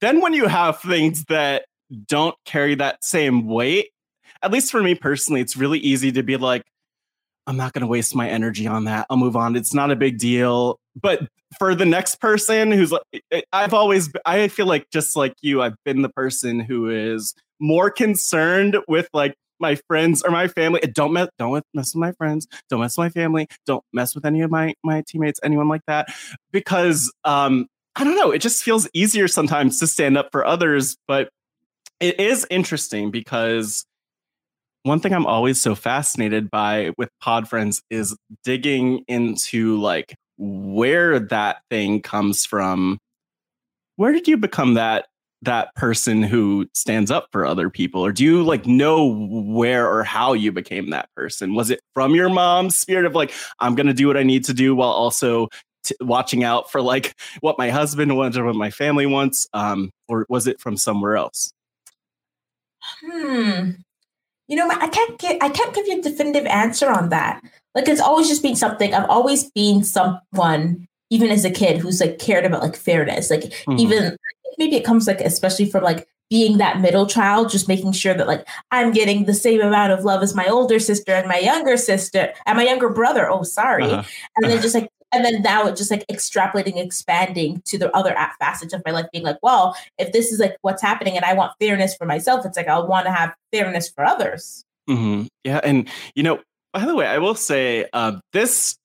[0.00, 1.66] then when you have things that
[2.08, 3.90] don't carry that same weight,
[4.42, 6.62] at least for me personally, it's really easy to be like.
[7.46, 9.06] I'm not going to waste my energy on that.
[9.08, 9.56] I'll move on.
[9.56, 10.78] It's not a big deal.
[11.00, 11.28] But
[11.58, 15.76] for the next person who's like, I've always, I feel like just like you, I've
[15.84, 20.80] been the person who is more concerned with like my friends or my family.
[20.80, 22.46] Don't mess, don't mess with my friends.
[22.68, 23.46] Don't mess with my family.
[23.66, 26.08] Don't mess with any of my my teammates, anyone like that,
[26.52, 28.30] because um, I don't know.
[28.30, 30.96] It just feels easier sometimes to stand up for others.
[31.06, 31.30] But
[32.00, 33.84] it is interesting because
[34.86, 41.18] one thing I'm always so fascinated by with pod friends is digging into like where
[41.18, 42.98] that thing comes from.
[43.96, 45.06] Where did you become that
[45.42, 50.04] that person who stands up for other people or do you like know where or
[50.04, 51.54] how you became that person?
[51.54, 54.44] Was it from your mom's spirit of like I'm going to do what I need
[54.44, 55.48] to do while also
[55.82, 59.90] t- watching out for like what my husband wants or what my family wants um
[60.08, 61.52] or was it from somewhere else?
[63.00, 63.70] Hmm.
[64.48, 67.42] You know, I can't get I can't give you a definitive answer on that.
[67.74, 68.94] Like it's always just been something.
[68.94, 73.30] I've always been someone, even as a kid, who's like cared about like fairness.
[73.30, 73.78] Like Mhm.
[73.80, 74.16] even
[74.58, 78.26] maybe it comes like especially from like being that middle child, just making sure that
[78.26, 81.76] like I'm getting the same amount of love as my older sister and my younger
[81.76, 83.30] sister and my younger brother.
[83.30, 83.84] Oh, sorry.
[83.84, 84.02] Uh-huh.
[84.36, 88.14] And then just like and then now it just like extrapolating, expanding to the other
[88.40, 91.32] facets of my life, being like, well, if this is like what's happening and I
[91.34, 94.64] want fairness for myself, it's like I want to have fairness for others.
[94.88, 96.40] hmm Yeah, and you know,
[96.72, 98.76] by the way, I will say uh, this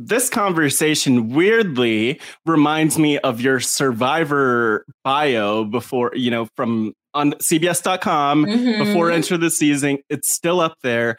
[0.00, 8.44] this conversation weirdly reminds me of your Survivor bio before you know from on CBS.com
[8.44, 8.78] Mhm.
[8.78, 9.98] before Enter the Season.
[10.08, 11.16] It's still up there.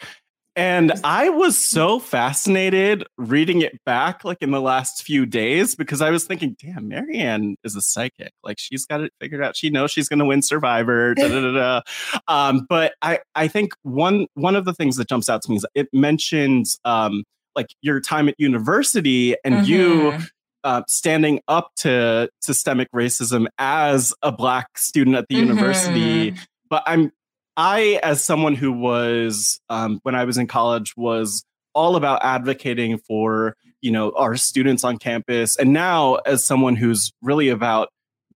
[0.60, 6.02] And I was so fascinated reading it back like in the last few days because
[6.02, 8.34] I was thinking, damn, Maryanne is a psychic.
[8.44, 9.56] Like she's got it figured out.
[9.56, 11.16] She knows she's gonna win Survivor.
[11.16, 11.82] Da, da, da,
[12.28, 15.56] um, but I, I think one one of the things that jumps out to me
[15.56, 17.24] is it mentions um,
[17.56, 19.64] like your time at university and mm-hmm.
[19.64, 20.18] you
[20.66, 25.48] uh, standing up to systemic racism as a black student at the mm-hmm.
[25.48, 26.36] university.
[26.70, 27.14] But I'm
[27.60, 31.44] I, as someone who was um, when I was in college, was
[31.76, 37.12] all about advocating for you know our students on campus, and now as someone who's
[37.22, 37.90] really about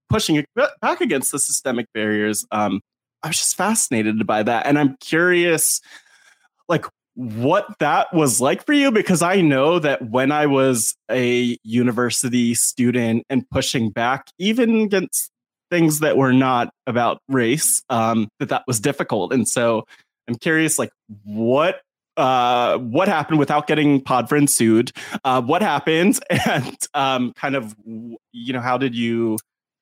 [0.10, 0.44] pushing
[0.82, 2.82] back against the systemic barriers, um,
[3.24, 5.80] I was just fascinated by that, and I'm curious,
[6.68, 11.58] like what that was like for you because I know that when I was a
[11.64, 15.30] university student and pushing back, even against
[15.74, 19.34] things that were not about race, um, that that was difficult.
[19.34, 19.86] And so
[20.28, 20.92] I'm curious, like,
[21.24, 21.82] what
[22.16, 24.92] uh, what happened without getting Podfriend sued?
[25.24, 29.40] Uh, what happened, and um, kind of, you know, how did you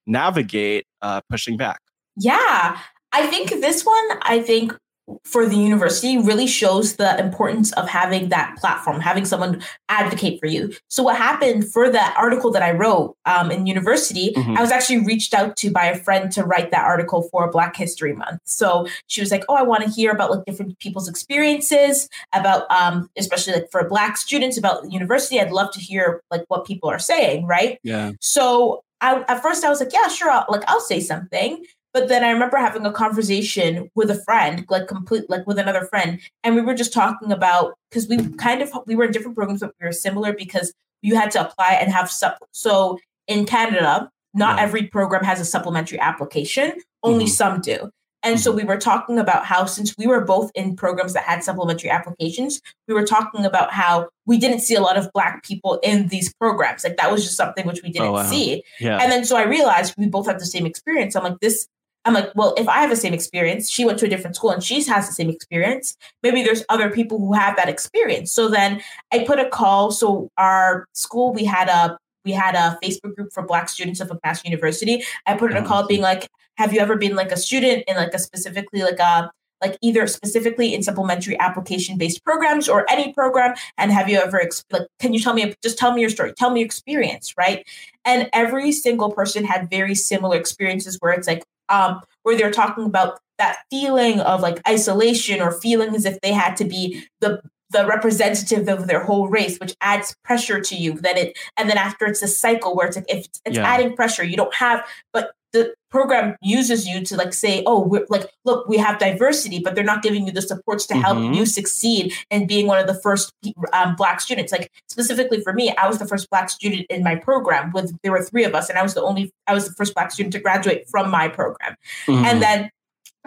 [0.08, 1.80] navigate uh, pushing back?
[2.16, 2.80] Yeah,
[3.12, 4.76] I think this one, I think
[5.24, 10.48] for the university really shows the importance of having that platform, having someone advocate for
[10.48, 10.74] you.
[10.90, 14.58] So what happened for that article that I wrote um, in university, mm-hmm.
[14.58, 17.76] I was actually reached out to by a friend to write that article for Black
[17.76, 18.40] History Month.
[18.46, 22.70] So she was like, "Oh, I want to hear about like different people's experiences about,
[22.72, 25.40] um, especially like for Black students about the university.
[25.40, 27.80] I'd love to hear like what people are saying, right?
[27.84, 28.12] Yeah.
[28.20, 31.66] So I, at first I was like, yeah, sure, I'll, like I'll say something.
[31.94, 35.86] But then I remember having a conversation with a friend, like complete, like with another
[35.86, 39.36] friend, and we were just talking about because we kind of we were in different
[39.36, 42.38] programs, but we were similar because you had to apply and have sup.
[42.52, 44.64] So in Canada, not yeah.
[44.64, 46.74] every program has a supplementary application;
[47.04, 47.32] only mm-hmm.
[47.32, 47.90] some do.
[48.24, 48.58] And so mm-hmm.
[48.58, 52.62] we were talking about how, since we were both in programs that had supplementary applications,
[52.88, 56.34] we were talking about how we didn't see a lot of Black people in these
[56.36, 56.84] programs.
[56.84, 58.30] Like that was just something which we didn't oh, wow.
[58.30, 58.64] see.
[58.80, 59.00] Yeah.
[59.02, 61.16] And then so I realized we both have the same experience.
[61.16, 61.68] I'm like, this
[62.06, 64.50] I'm like, well, if I have the same experience, she went to a different school
[64.50, 65.96] and she has the same experience.
[66.24, 68.32] Maybe there's other people who have that experience.
[68.32, 69.92] So then I put a call.
[69.92, 74.12] So our school, we had a we had a Facebook group for Black students of
[74.12, 75.04] a past University.
[75.26, 77.84] I put in a oh, call being like, have you ever been like a student
[77.88, 82.90] in like a specifically like a like either specifically in supplementary application based programs or
[82.90, 86.10] any program and have you ever like can you tell me just tell me your
[86.10, 87.66] story tell me your experience right
[88.06, 92.86] and every single person had very similar experiences where it's like um, where they're talking
[92.86, 97.42] about that feeling of like isolation or feeling as if they had to be the
[97.72, 100.94] the representative of their whole race, which adds pressure to you.
[100.94, 103.66] Then it and then after it's a cycle where it's like if it's, yeah.
[103.66, 108.06] adding pressure, you don't have, but the program uses you to like say, oh, we're
[108.10, 111.34] like, look, we have diversity, but they're not giving you the supports to help mm-hmm.
[111.34, 113.34] you succeed and being one of the first
[113.74, 114.52] um, black students.
[114.52, 117.72] Like specifically for me, I was the first black student in my program.
[117.74, 119.94] With there were three of us, and I was the only, I was the first
[119.94, 121.76] black student to graduate from my program.
[122.08, 122.26] Mm-hmm.
[122.26, 122.70] And then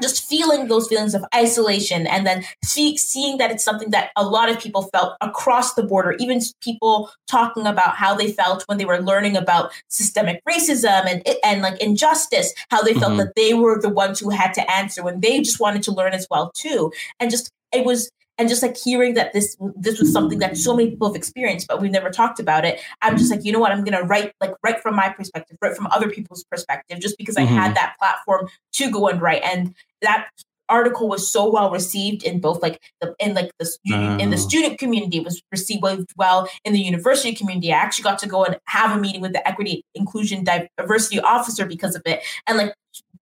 [0.03, 4.25] just feeling those feelings of isolation and then see, seeing that it's something that a
[4.25, 8.79] lot of people felt across the border even people talking about how they felt when
[8.79, 13.19] they were learning about systemic racism and and like injustice how they felt mm-hmm.
[13.19, 16.13] that they were the ones who had to answer when they just wanted to learn
[16.13, 20.13] as well too and just it was and just like hearing that this this was
[20.13, 23.31] something that so many people have experienced but we've never talked about it i'm just
[23.31, 26.09] like you know what i'm gonna write like write from my perspective write from other
[26.09, 27.53] people's perspective just because mm-hmm.
[27.53, 30.29] i had that platform to go and write and that
[30.69, 34.39] article was so well received in both like the in like the student in the
[34.39, 35.85] student community was received
[36.17, 39.33] well in the university community i actually got to go and have a meeting with
[39.33, 42.75] the equity inclusion diversity officer because of it and like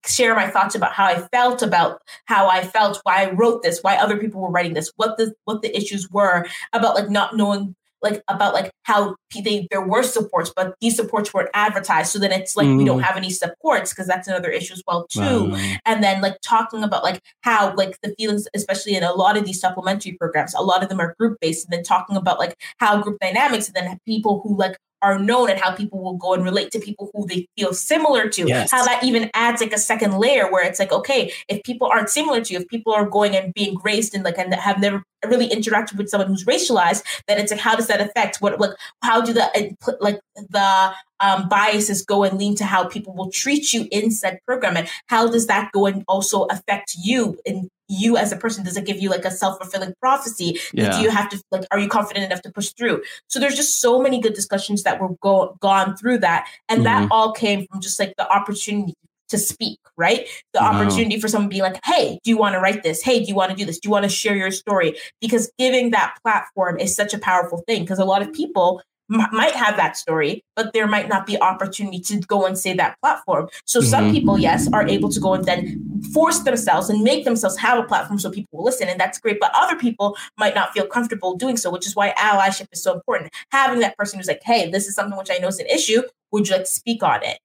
[0.07, 3.81] share my thoughts about how I felt about how I felt, why I wrote this,
[3.83, 7.37] why other people were writing this, what the what the issues were about like not
[7.37, 12.11] knowing like about like how they there were supports, but these supports weren't advertised.
[12.11, 12.77] So then it's like mm.
[12.77, 13.05] we don't mm.
[13.05, 15.51] have any supports because that's another issue as well too.
[15.51, 15.75] Wow.
[15.87, 19.45] And then like talking about like how like the feelings, especially in a lot of
[19.45, 22.57] these supplementary programs, a lot of them are group based, and then talking about like
[22.79, 26.33] how group dynamics, and then people who like are known and how people will go
[26.33, 28.47] and relate to people who they feel similar to.
[28.47, 28.71] Yes.
[28.71, 32.09] How that even adds like a second layer where it's like, okay, if people aren't
[32.09, 35.03] similar to you, if people are going and being raised and like and have never
[35.27, 38.73] really interacted with someone who's racialized, then it's like, how does that affect what like
[39.03, 43.31] how do the uh, like the um, biases go and lean to how people will
[43.31, 47.71] treat you in said program and how does that go and also affect you in
[47.89, 50.97] you as a person does it give you like a self-fulfilling prophecy yeah.
[50.97, 53.81] do you have to like are you confident enough to push through so there's just
[53.81, 57.03] so many good discussions that were go- gone through that and mm-hmm.
[57.03, 58.95] that all came from just like the opportunity
[59.33, 60.29] to speak, right?
[60.53, 60.73] The wow.
[60.73, 63.03] opportunity for someone being like, hey, do you want to write this?
[63.03, 63.79] Hey, do you want to do this?
[63.79, 64.95] Do you want to share your story?
[65.21, 68.83] Because giving that platform is such a powerful thing because a lot of people
[69.13, 72.99] might have that story, but there might not be opportunity to go and say that
[73.01, 73.49] platform.
[73.65, 73.89] So mm-hmm.
[73.89, 77.79] some people, yes, are able to go and then force themselves and make themselves have
[77.79, 79.39] a platform so people will listen, and that's great.
[79.41, 82.95] But other people might not feel comfortable doing so, which is why allyship is so
[82.95, 83.33] important.
[83.51, 86.03] Having that person who's like, "Hey, this is something which I know is an issue.
[86.33, 87.39] Would you like to speak on it?"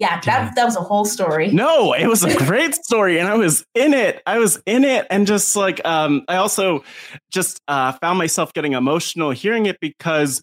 [0.00, 1.48] Yeah, that, that was a whole story.
[1.48, 4.22] No, it was a great story, and I was in it.
[4.26, 6.84] I was in it, and just like um, I also
[7.30, 10.42] just uh, found myself getting emotional hearing it because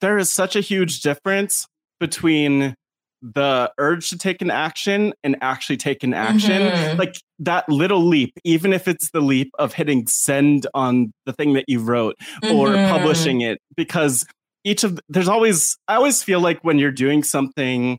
[0.00, 1.66] there is such a huge difference
[2.00, 2.74] between
[3.22, 6.98] the urge to take an action and actually take an action mm-hmm.
[6.98, 11.54] like that little leap even if it's the leap of hitting send on the thing
[11.54, 12.54] that you wrote mm-hmm.
[12.54, 14.26] or publishing it because
[14.64, 17.98] each of there's always i always feel like when you're doing something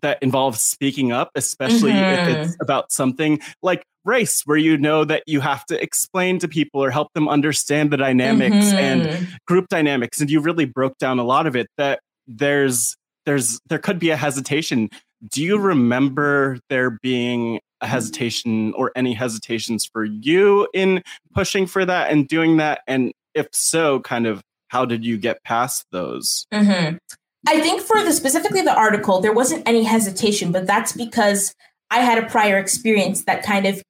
[0.00, 2.30] that involves speaking up especially mm-hmm.
[2.30, 6.48] if it's about something like race where you know that you have to explain to
[6.48, 8.76] people or help them understand the dynamics mm-hmm.
[8.76, 12.96] and group dynamics and you really broke down a lot of it that there's
[13.26, 14.88] there's there could be a hesitation
[15.30, 21.02] do you remember there being a hesitation or any hesitations for you in
[21.34, 25.42] pushing for that and doing that and if so kind of how did you get
[25.44, 26.96] past those mm-hmm.
[27.46, 31.54] i think for the specifically the article there wasn't any hesitation but that's because
[31.90, 33.82] I had a prior experience that kind of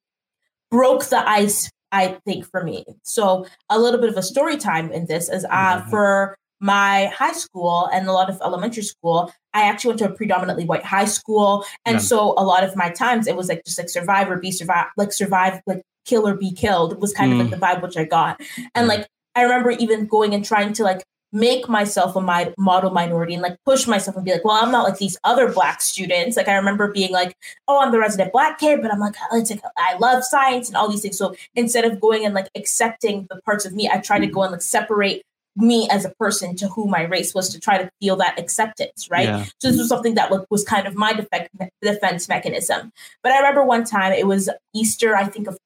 [0.71, 2.85] broke the ice I think for me.
[3.03, 5.89] So a little bit of a story time in this is uh, mm-hmm.
[5.89, 10.13] for my high school and a lot of elementary school, I actually went to a
[10.13, 11.65] predominantly white high school.
[11.85, 11.99] And yeah.
[11.99, 14.87] so a lot of my times it was like just like survive or be survive,
[14.97, 17.39] like survive, like kill or be killed was kind mm.
[17.39, 17.59] of like mm.
[17.59, 18.41] the vibe which I got.
[18.75, 22.89] And like I remember even going and trying to like make myself a my model
[22.89, 25.81] minority and like push myself and be like, well, I'm not like these other black
[25.81, 26.35] students.
[26.35, 29.51] Like I remember being like, oh, I'm the resident black kid, but I'm like, it's
[29.51, 31.17] like I love science and all these things.
[31.17, 34.41] So instead of going and like accepting the parts of me, I try to go
[34.43, 35.23] and like separate
[35.55, 39.09] me as a person to who my race was to try to feel that acceptance,
[39.11, 39.27] right?
[39.27, 39.45] Yeah.
[39.59, 41.49] So this was something that was kind of my defect,
[41.81, 42.91] defense mechanism.
[43.23, 45.57] But I remember one time it was Easter, I think of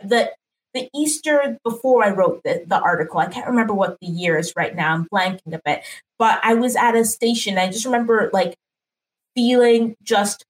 [0.00, 0.30] the
[0.78, 3.18] the Easter before I wrote the, the article.
[3.18, 4.94] I can't remember what the year is right now.
[4.94, 5.84] I'm blanking a bit.
[6.18, 7.58] But I was at a station.
[7.58, 8.54] I just remember like
[9.34, 10.44] feeling just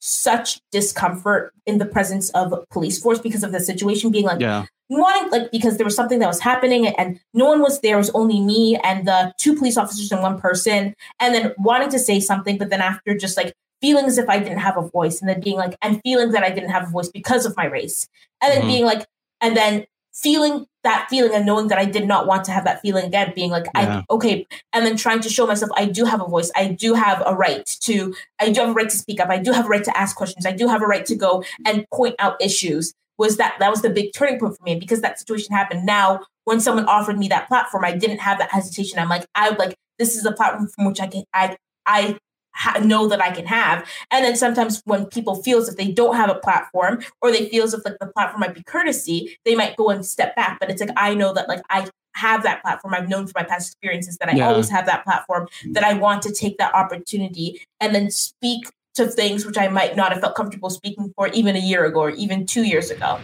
[0.00, 4.66] such discomfort in the presence of police force because of the situation being like yeah.
[4.90, 7.98] wanting like because there was something that was happening and no one was there it
[7.98, 11.98] was only me and the two police officers and one person and then wanting to
[11.98, 15.20] say something but then after just like feeling as if I didn't have a voice
[15.20, 17.64] and then being like and feeling that I didn't have a voice because of my
[17.64, 18.06] race
[18.42, 18.68] and then mm-hmm.
[18.68, 19.06] being like
[19.44, 19.84] and then
[20.14, 23.32] feeling that feeling and knowing that I did not want to have that feeling again,
[23.34, 24.02] being like, yeah.
[24.08, 26.94] I okay, and then trying to show myself I do have a voice, I do
[26.94, 29.66] have a right to, I do have a right to speak up, I do have
[29.66, 32.40] a right to ask questions, I do have a right to go and point out
[32.40, 32.94] issues.
[33.16, 35.86] Was that that was the big turning point for me because that situation happened.
[35.86, 38.98] Now, when someone offered me that platform, I didn't have that hesitation.
[38.98, 42.18] I'm like, I like this is a platform from which I can I I
[42.54, 43.86] ha- know that I can have.
[44.10, 47.48] And then sometimes when people feel as if they don't have a platform or they
[47.48, 50.58] feel as if like the platform might be courtesy, they might go and step back.
[50.60, 52.94] But it's like I know that like I have that platform.
[52.94, 54.48] I've known from my past experiences that I yeah.
[54.48, 55.74] always have that platform mm.
[55.74, 59.96] that I want to take that opportunity and then speak to things which I might
[59.96, 63.18] not have felt comfortable speaking for even a year ago or even two years ago.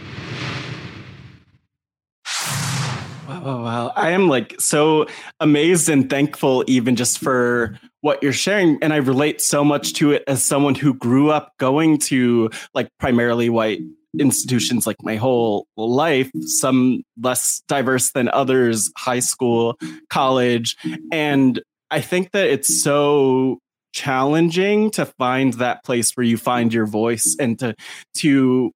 [3.39, 3.93] Wow, wow.
[3.95, 5.07] I am like so
[5.39, 8.77] amazed and thankful, even just for what you're sharing.
[8.81, 12.89] And I relate so much to it as someone who grew up going to like
[12.99, 13.79] primarily white
[14.19, 19.77] institutions like my whole life, some less diverse than others, high school,
[20.09, 20.75] college.
[21.11, 23.59] And I think that it's so
[23.93, 27.75] challenging to find that place where you find your voice and to
[28.15, 28.71] to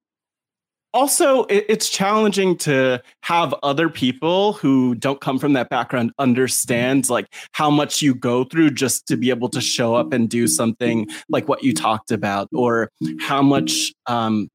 [0.95, 7.27] also it's challenging to have other people who don't come from that background understand like
[7.51, 11.05] how much you go through just to be able to show up and do something
[11.27, 12.89] like what you talked about or
[13.19, 14.47] how much um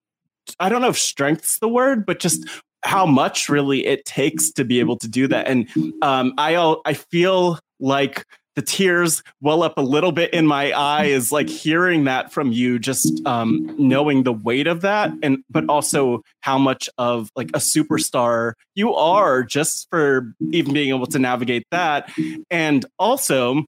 [0.58, 2.48] i don't know if strength's the word but just
[2.82, 5.46] how much really it takes to be able to do that.
[5.46, 5.68] And
[6.02, 8.24] um i i feel like
[8.56, 12.78] the tears well up a little bit in my eyes like hearing that from you
[12.78, 17.58] just um, knowing the weight of that and but also how much of like a
[17.58, 22.10] superstar you are just for even being able to navigate that.
[22.50, 23.64] And also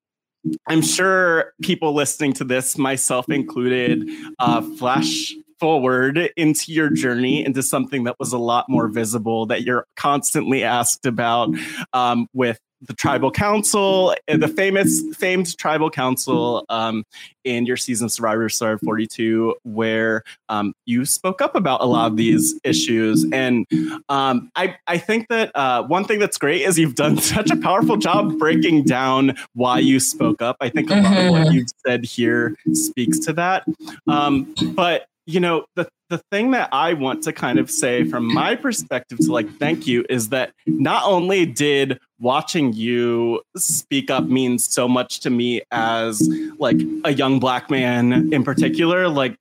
[0.66, 4.09] i'm sure people listening to this myself included
[4.41, 9.62] uh, flash forward into your journey into something that was a lot more visible that
[9.62, 11.51] you're constantly asked about
[11.93, 17.05] um, with the tribal council, the famous famed tribal council um,
[17.45, 22.11] in your season of Survivor Star 42, where um, you spoke up about a lot
[22.11, 23.24] of these issues.
[23.33, 23.66] And
[24.09, 27.57] um, I, I think that uh, one thing that's great is you've done such a
[27.57, 30.57] powerful job breaking down why you spoke up.
[30.61, 31.53] I think a lot of what mm-hmm.
[31.53, 33.64] you've said here speaks to that.
[34.07, 38.26] Um, but you know the the thing that i want to kind of say from
[38.33, 44.25] my perspective to like thank you is that not only did watching you speak up
[44.25, 46.27] means so much to me as
[46.59, 49.09] like a young black man in particular.
[49.09, 49.37] Like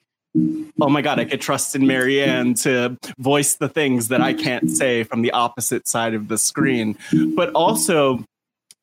[0.79, 4.71] oh my god i could trust in Maryanne to voice the things that i can't
[4.71, 6.97] say from the opposite side of the screen.
[7.35, 8.23] But also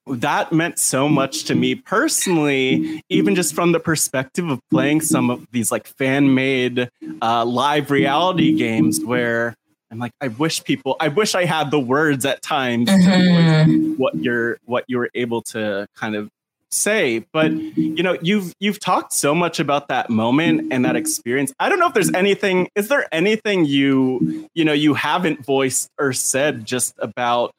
[0.07, 5.31] that meant so much to me personally, even just from the perspective of playing some
[5.31, 6.91] of these like fan made
[7.21, 9.55] uh, live reality games where
[9.91, 13.95] I'm like, I wish people, I wish I had the words at times mm-hmm.
[13.95, 16.31] what you're, what you were able to kind of
[16.71, 17.25] say.
[17.33, 21.53] But you know, you've you've talked so much about that moment and that experience.
[21.59, 22.69] I don't know if there's anything.
[22.75, 27.55] Is there anything you you know you haven't voiced or said just about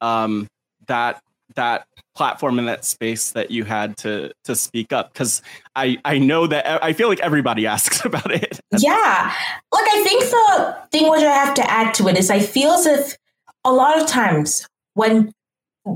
[0.00, 0.48] um,
[0.86, 1.20] that
[1.54, 5.42] that platform and that space that you had to to speak up because
[5.74, 8.60] i i know that i feel like everybody asks about it.
[8.78, 9.32] Yeah.
[9.72, 12.72] Like i think the thing which i have to add to it is i feel
[12.72, 13.16] as if
[13.64, 15.32] a lot of times when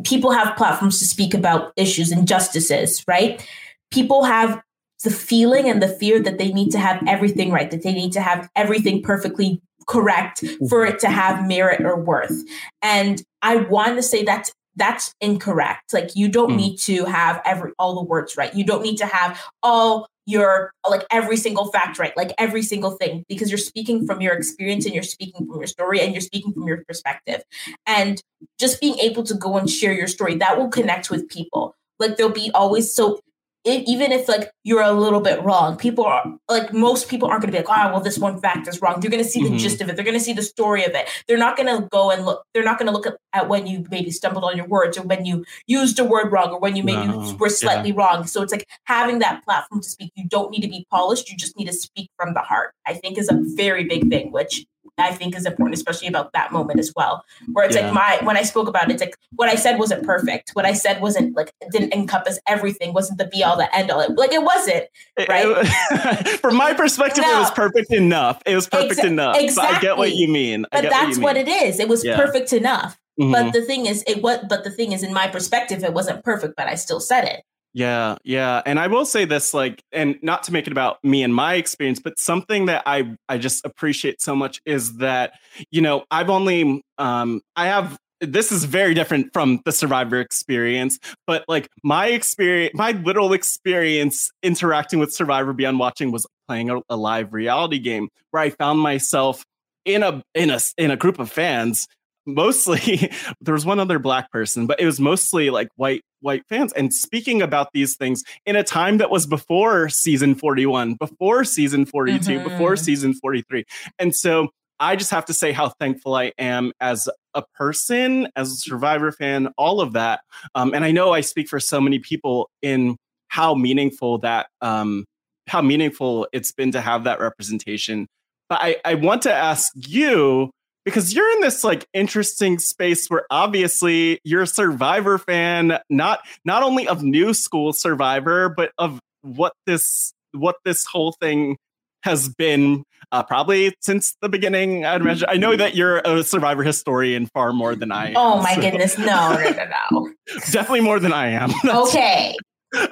[0.05, 3.47] people have platforms to speak about issues and justices right?
[3.91, 4.61] People have
[5.05, 8.13] the feeling and the fear that they need to have everything right that they need
[8.13, 12.43] to have everything perfectly correct for it to have merit or worth.
[12.83, 15.93] And i want to say that's that's incorrect.
[15.93, 16.57] Like you don't mm.
[16.57, 18.55] need to have every all the words right.
[18.55, 22.93] You don't need to have all your like every single fact right, like every single
[22.93, 26.21] thing, because you're speaking from your experience and you're speaking from your story and you're
[26.21, 27.43] speaking from your perspective.
[27.87, 28.23] And
[28.59, 31.75] just being able to go and share your story, that will connect with people.
[31.99, 33.21] Like there'll be always so
[33.65, 37.43] it, even if like you're a little bit wrong, people are like most people aren't
[37.43, 39.01] going to be like, oh, well, this one fact is wrong.
[39.01, 39.59] They're going to see the mm-hmm.
[39.59, 39.97] gist of it.
[39.97, 41.09] They're going to see the story of it.
[41.27, 42.45] They're not going to go and look.
[42.55, 45.03] They're not going to look at, at, when you maybe stumbled on your words or
[45.03, 47.37] when you used a word wrong or when you maybe no.
[47.39, 47.97] were slightly yeah.
[47.97, 48.27] wrong.
[48.27, 50.13] So it's like having that platform to speak.
[50.15, 51.31] You don't need to be polished.
[51.31, 52.75] You just need to speak from the heart.
[52.87, 54.65] I think is a very big thing, which
[54.99, 57.25] I think is important, especially about that moment as well.
[57.53, 57.91] Where it's yeah.
[57.91, 60.51] like my when I spoke about it, it's like what I said wasn't perfect.
[60.55, 64.05] What I said wasn't like didn't encompass everything, wasn't the be all the end all.
[64.15, 64.85] Like it wasn't,
[65.29, 65.47] right?
[65.47, 67.37] It, from my perspective, no.
[67.37, 68.43] it was perfect enough.
[68.47, 69.37] It was perfect Exa- enough.
[69.39, 69.77] Exactly.
[69.77, 70.67] I get what you mean.
[70.73, 71.81] I but that's what, what, it is.
[71.81, 72.17] It was yeah.
[72.17, 72.99] perfect enough.
[73.21, 73.33] Mm-hmm.
[73.33, 76.25] But the thing is, it what but the thing is, in my perspective, it wasn't
[76.25, 77.43] perfect, but I still said it.
[77.75, 78.63] Yeah, yeah.
[78.67, 81.55] And I will say this like and not to make it about me and my
[81.55, 85.35] experience, but something that I I just appreciate so much is that
[85.71, 90.99] you know, I've only um I have this is very different from the survivor experience
[91.27, 96.81] but like my experience my literal experience interacting with survivor beyond watching was playing a,
[96.89, 99.45] a live reality game where i found myself
[99.85, 101.87] in a in a in a group of fans
[102.29, 103.11] mostly
[103.41, 106.93] there was one other black person but it was mostly like white white fans and
[106.93, 112.19] speaking about these things in a time that was before season 41 before season 42
[112.19, 112.49] mm-hmm.
[112.49, 113.65] before season 43
[113.99, 118.53] and so i just have to say how thankful i am as a person as
[118.53, 120.21] a survivor fan all of that
[120.55, 122.97] um, and i know i speak for so many people in
[123.29, 125.05] how meaningful that um,
[125.47, 128.07] how meaningful it's been to have that representation
[128.49, 130.51] but I, I want to ask you
[130.89, 136.63] because you're in this like interesting space where obviously you're a survivor fan not not
[136.63, 141.57] only of new school survivor but of what this what this whole thing
[142.05, 145.29] has been uh, probably since the beginning i'd imagine.
[145.29, 148.61] I know that you're a survivor historian far more than i am oh my so.
[148.63, 148.99] goodness.
[148.99, 150.13] No no no no.
[150.51, 151.53] Definitely more than i am.
[151.69, 152.35] Okay.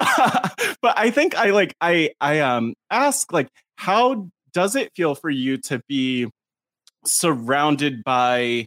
[0.81, 5.29] But i think i like i i um ask like how does it feel for
[5.29, 6.27] you to be
[7.05, 8.65] surrounded by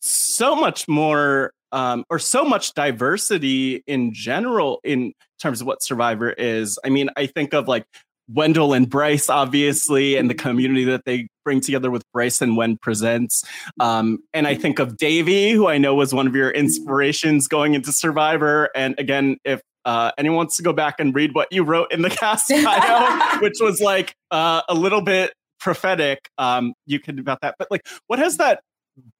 [0.00, 6.30] so much more um, or so much diversity in general in terms of what Survivor
[6.30, 6.78] is.
[6.84, 7.86] I mean, I think of like
[8.28, 12.76] Wendell and Bryce, obviously, and the community that they bring together with Bryce and Wen
[12.80, 13.44] Presents.
[13.80, 17.74] Um, and I think of Davie, who I know was one of your inspirations going
[17.74, 18.70] into Survivor.
[18.76, 22.02] And again, if uh, anyone wants to go back and read what you wrote in
[22.02, 25.32] the cast bio, which was like uh, a little bit
[25.62, 28.60] prophetic um you can about that but like what has that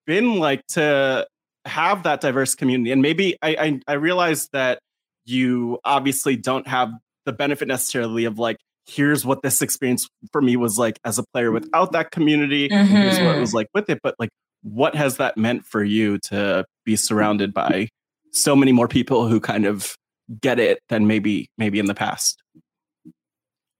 [0.07, 1.27] been like to
[1.65, 4.81] have that diverse community and maybe i i, I realize that
[5.25, 6.91] you obviously don't have
[7.25, 11.25] the benefit necessarily of like here's what this experience for me was like as a
[11.33, 12.87] player without that community mm-hmm.
[12.87, 13.41] here's what it mm-hmm.
[13.41, 14.31] was like with it but like
[14.63, 17.89] what has that meant for you to be surrounded by
[18.33, 19.97] so many more people who kind of
[20.41, 22.43] get it than maybe maybe in the past.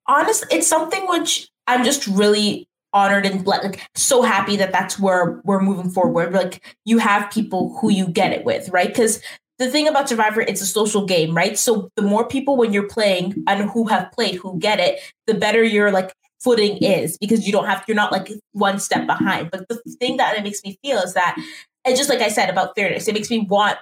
[0.07, 5.41] Honestly, it's something which I'm just really honored and like so happy that that's where
[5.45, 6.33] we're moving forward.
[6.33, 8.89] Like you have people who you get it with, right?
[8.89, 9.23] Because
[9.59, 11.59] the thing about Survivor, it's a social game, right?
[11.59, 15.35] So the more people when you're playing and who have played who get it, the
[15.35, 19.51] better your like footing is because you don't have you're not like one step behind.
[19.51, 21.37] But the thing that it makes me feel is that
[21.85, 23.79] and just like I said about fairness, it makes me want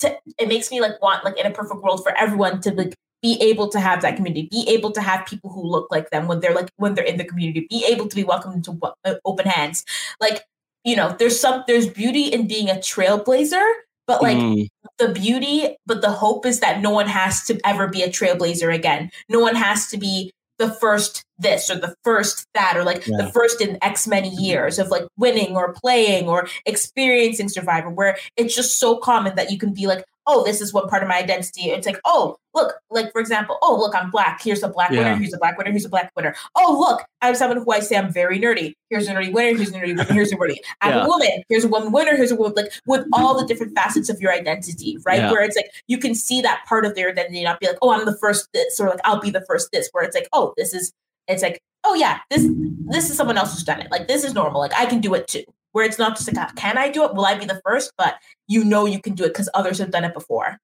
[0.00, 2.94] to it makes me like want like in a perfect world for everyone to like
[3.22, 6.26] be able to have that community, be able to have people who look like them
[6.26, 9.14] when they're like when they're in the community, be able to be welcomed into uh,
[9.24, 9.84] open hands.
[10.20, 10.44] Like,
[10.84, 13.72] you know, there's some there's beauty in being a trailblazer,
[14.06, 14.68] but like mm.
[14.98, 18.72] the beauty, but the hope is that no one has to ever be a trailblazer
[18.74, 19.10] again.
[19.28, 23.16] No one has to be the first this or the first that or like yeah.
[23.16, 28.16] the first in X many years of like winning or playing or experiencing Survivor, where
[28.36, 31.08] it's just so common that you can be like, oh, this is one part of
[31.08, 31.70] my identity.
[31.70, 34.42] It's like, oh, look, like for example, oh, look, I'm black.
[34.42, 34.98] Here's a black yeah.
[34.98, 35.16] winner.
[35.16, 35.70] Here's a black winner.
[35.70, 36.36] Here's a black winner.
[36.54, 38.74] Oh, look, I'm someone who I say I'm very nerdy.
[38.90, 39.56] Here's a nerdy winner.
[39.56, 40.12] Here's a nerdy winner.
[40.12, 40.56] Here's a nerdy.
[40.82, 41.04] I'm yeah.
[41.04, 41.42] a woman.
[41.48, 42.14] Here's a woman winner.
[42.14, 42.52] Here's a woman.
[42.56, 45.20] Like with all the different facets of your identity, right?
[45.20, 45.32] Yeah.
[45.32, 47.90] Where it's like you can see that part of their identity, not be like, oh,
[47.90, 49.88] I'm the first this, or like I'll be the first this.
[49.92, 50.92] Where it's like, oh, this is.
[51.26, 52.46] It's like, oh yeah, this
[52.86, 53.90] this is someone else who's done it.
[53.90, 54.60] Like this is normal.
[54.60, 55.44] Like I can do it too
[55.78, 57.14] where it's not just like, can I do it?
[57.14, 57.92] Will I be the first?
[57.96, 58.16] But
[58.48, 60.58] you know you can do it because others have done it before.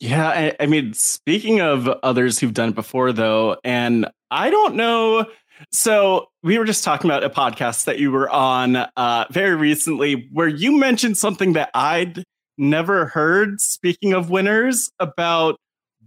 [0.00, 4.74] Yeah, I, I, mean, speaking of others who've done it before, though, and I don't
[4.74, 5.26] know.
[5.70, 10.30] So we were just talking about a podcast that you were on uh, very recently,
[10.32, 12.24] where you mentioned something that I'd
[12.56, 13.60] never heard.
[13.60, 15.58] Speaking of winners, about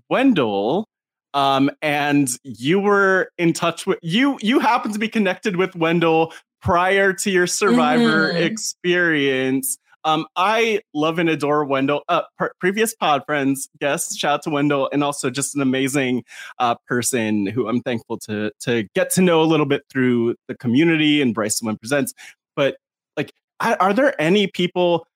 [0.10, 0.88] Wendell,
[1.36, 4.40] um, and you were in touch with you.
[4.42, 8.44] You happened to be connected with Wendell prior to your Survivor mm-hmm.
[8.44, 9.78] experience.
[10.04, 12.04] Um, I love and adore Wendell.
[12.08, 16.24] Uh, pr- previous pod friends, guests, shout out to Wendell, and also just an amazing
[16.60, 20.56] uh, person who I'm thankful to to get to know a little bit through the
[20.56, 22.14] community and Bryce One Presents.
[22.56, 22.78] But
[23.18, 25.08] like, are there any people?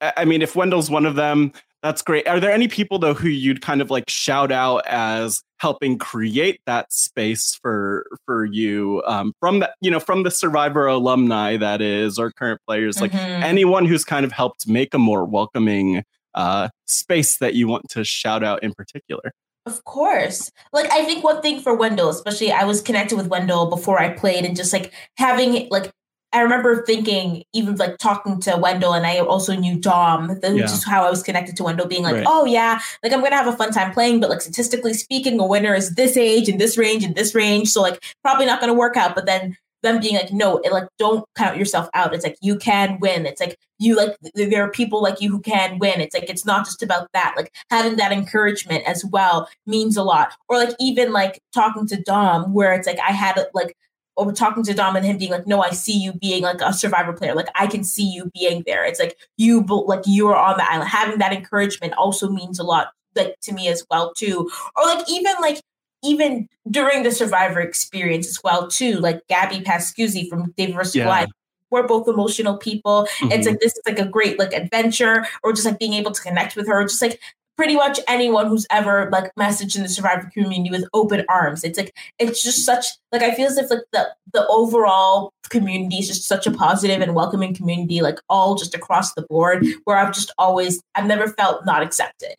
[0.00, 1.52] I mean, if Wendell's one of them,
[1.86, 2.26] that's great.
[2.26, 6.60] Are there any people though who you'd kind of like shout out as helping create
[6.66, 11.80] that space for for you um, from that you know from the Survivor alumni that
[11.80, 13.42] is or current players like mm-hmm.
[13.42, 16.02] anyone who's kind of helped make a more welcoming
[16.34, 19.32] uh, space that you want to shout out in particular?
[19.64, 20.50] Of course.
[20.72, 24.10] Like I think one thing for Wendell, especially I was connected with Wendell before I
[24.10, 25.92] played and just like having like
[26.32, 30.64] I remember thinking, even like talking to Wendell, and I also knew Dom, which yeah.
[30.64, 32.24] is how I was connected to Wendell, being like, right.
[32.26, 35.46] oh, yeah, like I'm gonna have a fun time playing, but like statistically speaking, a
[35.46, 37.68] winner is this age and this range and this range.
[37.68, 39.14] So, like, probably not gonna work out.
[39.14, 42.14] But then them being like, no, it like don't count yourself out.
[42.14, 43.26] It's like you can win.
[43.26, 46.00] It's like you like there are people like you who can win.
[46.00, 47.34] It's like it's not just about that.
[47.36, 50.34] Like having that encouragement as well means a lot.
[50.48, 53.76] Or like even like talking to Dom, where it's like I had like
[54.16, 56.72] or talking to Dom and him being like, no, I see you being like a
[56.72, 57.34] survivor player.
[57.34, 58.84] Like I can see you being there.
[58.84, 60.88] It's like you, like you are on the island.
[60.88, 64.50] Having that encouragement also means a lot, like to me as well too.
[64.76, 65.60] Or like even like
[66.02, 68.98] even during the survivor experience as well too.
[69.00, 70.94] Like Gabby Pascuzzi from David vs.
[70.94, 71.26] yeah.
[71.68, 73.08] We're both emotional people.
[73.18, 73.32] Mm-hmm.
[73.32, 76.22] It's like this is like a great like adventure, or just like being able to
[76.22, 77.20] connect with her, just like
[77.56, 81.64] pretty much anyone who's ever like messaged in the survivor community with open arms.
[81.64, 85.96] It's like it's just such like I feel as if like the the overall community
[85.96, 89.96] is just such a positive and welcoming community, like all just across the board, where
[89.96, 92.34] I've just always I've never felt not accepted.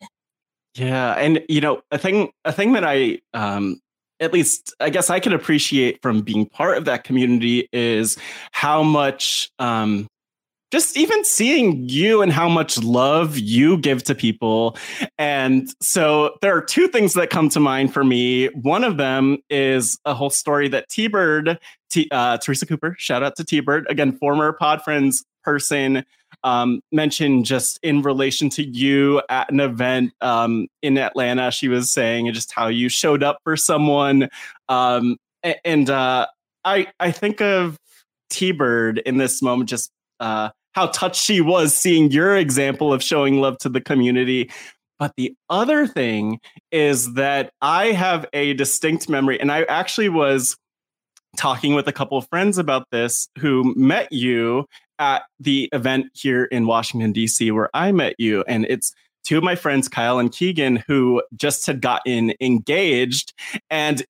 [0.74, 3.80] Yeah, and you know, a thing a thing that I um
[4.20, 8.16] at least I guess I can appreciate from being part of that community is
[8.52, 10.06] how much um
[10.70, 14.76] just even seeing you and how much love you give to people.
[15.16, 18.48] And so there are two things that come to mind for me.
[18.48, 21.58] One of them is a whole story that T Bird,
[21.90, 26.04] T, uh, Teresa Cooper, shout out to T Bird, again, former Pod Friends person,
[26.44, 31.50] um, mentioned just in relation to you at an event um, in Atlanta.
[31.50, 34.28] She was saying just how you showed up for someone.
[34.68, 35.16] Um,
[35.64, 36.26] and uh,
[36.64, 37.78] I, I think of
[38.28, 39.90] T Bird in this moment just
[40.20, 44.48] uh, how touched she was seeing your example of showing love to the community.
[45.00, 46.38] But the other thing
[46.70, 50.56] is that I have a distinct memory, and I actually was
[51.36, 54.66] talking with a couple of friends about this who met you
[55.00, 58.44] at the event here in Washington, D.C., where I met you.
[58.46, 58.92] And it's
[59.24, 63.32] two of my friends, Kyle and Keegan, who just had gotten engaged.
[63.68, 64.04] And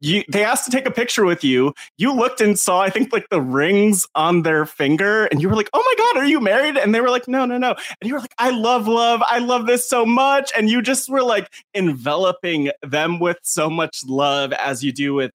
[0.00, 1.74] you they asked to take a picture with you.
[1.96, 5.56] You looked and saw, I think, like the rings on their finger, and you were
[5.56, 8.08] like, "Oh my god, are you married?" And they were like, "No, no, no." And
[8.08, 9.22] you were like, "I love love.
[9.26, 14.04] I love this so much." And you just were like enveloping them with so much
[14.06, 15.32] love, as you do with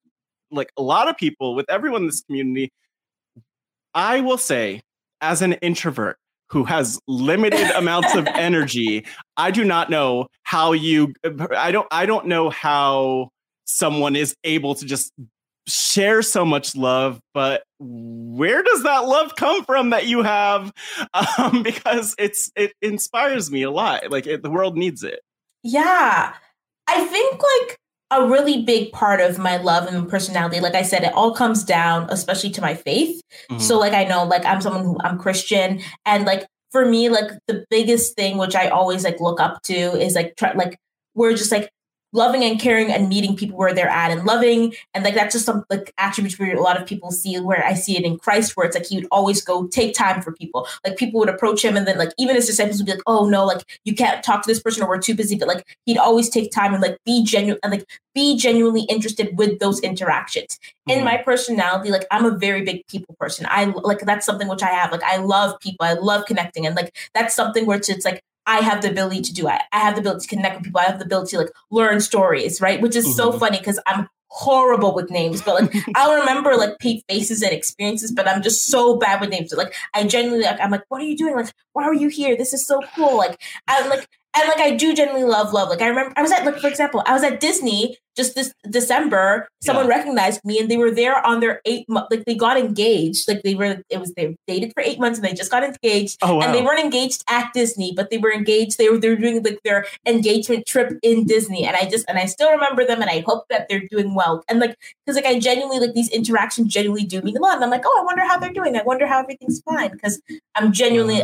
[0.50, 2.72] like a lot of people, with everyone in this community.
[3.94, 4.82] I will say,
[5.20, 9.04] as an introvert, who has limited amounts of energy
[9.36, 11.12] i do not know how you
[11.56, 13.30] i don't i don't know how
[13.64, 15.12] someone is able to just
[15.66, 20.72] share so much love but where does that love come from that you have?
[21.38, 25.20] Um, because it's it inspires me a lot like it, the world needs it.
[25.62, 26.34] Yeah.
[26.88, 27.78] I think like
[28.10, 31.64] a really big part of my love and personality like i said it all comes
[31.64, 33.20] down especially to my faith.
[33.50, 33.58] Mm-hmm.
[33.58, 37.30] so like i know like i'm someone who i'm christian and like for me like
[37.48, 40.78] the biggest thing which i always like look up to is like try like
[41.14, 41.70] we're just like
[42.14, 44.72] loving and caring and meeting people where they're at and loving.
[44.94, 47.74] And like that's just some like attributes where a lot of people see where I
[47.74, 50.66] see it in Christ where it's like he would always go take time for people.
[50.86, 53.28] Like people would approach him and then like even his disciples would be like oh
[53.28, 55.36] no like you can't talk to this person or we're too busy.
[55.36, 59.36] But like he'd always take time and like be genuine and like be genuinely interested
[59.36, 60.58] with those interactions.
[60.88, 60.98] Mm-hmm.
[60.98, 63.46] in my personality like I'm a very big people person.
[63.48, 64.92] I like that's something which I have.
[64.92, 65.86] Like I love people.
[65.86, 66.66] I love connecting.
[66.66, 69.48] And like that's something where it's, it's like I have the ability to do.
[69.48, 70.80] I, I have the ability to connect with people.
[70.80, 72.80] I have the ability to like learn stories, right?
[72.80, 73.14] Which is mm-hmm.
[73.14, 76.76] so funny because I'm horrible with names, but like I'll remember like
[77.08, 79.50] faces and experiences, but I'm just so bad with names.
[79.50, 81.36] So, like I genuinely like I'm like, what are you doing?
[81.36, 82.36] Like, why are you here?
[82.36, 83.16] This is so cool.
[83.16, 85.68] Like I'm like and like I do genuinely love love.
[85.68, 88.52] Like I remember I was at like for example, I was at Disney just this
[88.68, 89.96] December, someone yeah.
[89.96, 93.28] recognized me and they were there on their eight month, like they got engaged.
[93.28, 96.18] Like they were, it was, they dated for eight months and they just got engaged.
[96.22, 96.42] Oh, wow.
[96.42, 98.78] And they weren't engaged at Disney, but they were engaged.
[98.78, 101.66] They were, they were doing like their engagement trip in Disney.
[101.66, 104.44] And I just, and I still remember them and I hope that they're doing well.
[104.48, 107.56] And like, cause like I genuinely, like these interactions genuinely do mean a lot.
[107.56, 108.76] And I'm like, oh, I wonder how they're doing.
[108.76, 109.98] I wonder how everything's fine.
[109.98, 110.20] Cause
[110.54, 111.22] I'm genuinely.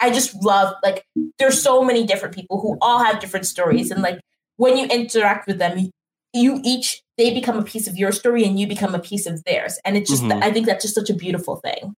[0.00, 1.04] I just love, like,
[1.38, 3.90] there's so many different people who all have different stories.
[3.90, 4.20] And like,
[4.56, 5.90] when you interact with them,
[6.32, 9.44] you each they become a piece of your story and you become a piece of
[9.44, 9.78] theirs.
[9.84, 10.42] And it's just mm-hmm.
[10.42, 11.94] i think that's just such a beautiful thing.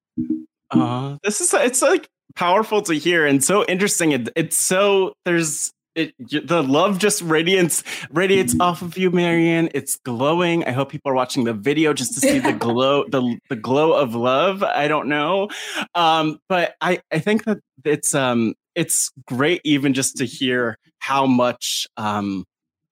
[0.70, 4.12] Uh this is it's like powerful to hear and so interesting.
[4.12, 9.70] It, it's so there's it, the love just radiates radiates off of you Maryanne.
[9.74, 10.64] It's glowing.
[10.64, 13.93] I hope people are watching the video just to see the glow the, the glow
[13.93, 14.62] of love.
[14.62, 15.51] I don't know.
[15.95, 21.26] Um but i i think that it's um it's great even just to hear how
[21.26, 22.45] much um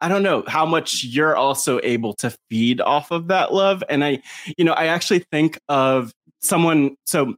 [0.03, 3.85] I don't know how much you're also able to feed off of that love.
[3.89, 4.21] And I,
[4.59, 6.97] you know, I actually think of someone.
[7.07, 7.37] So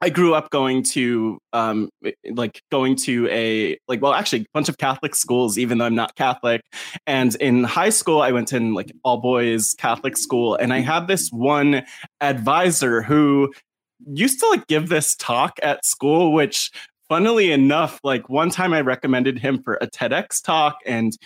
[0.00, 1.90] I grew up going to, um,
[2.30, 5.96] like going to a, like, well, actually a bunch of Catholic schools, even though I'm
[5.96, 6.60] not Catholic.
[7.08, 10.54] And in high school, I went in like all boys Catholic school.
[10.54, 11.82] And I had this one
[12.20, 13.52] advisor who
[14.06, 16.70] used to like give this talk at school, which
[17.08, 21.16] funnily enough, like one time I recommended him for a TEDx talk and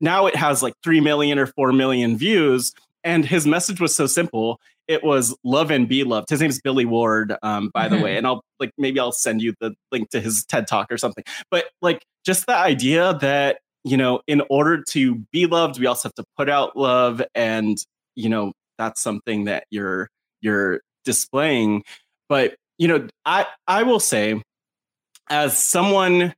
[0.00, 2.72] now it has like 3 million or 4 million views.
[3.02, 4.60] And his message was so simple.
[4.86, 6.30] It was love and be loved.
[6.30, 7.96] His name is Billy Ward, um, by mm-hmm.
[7.96, 8.16] the way.
[8.16, 11.24] And I'll like maybe I'll send you the link to his TED talk or something.
[11.50, 16.08] But like just the idea that, you know, in order to be loved, we also
[16.08, 17.22] have to put out love.
[17.34, 17.78] And,
[18.16, 21.84] you know, that's something that you're you're displaying.
[22.28, 24.42] But, you know, I I will say,
[25.30, 26.34] as someone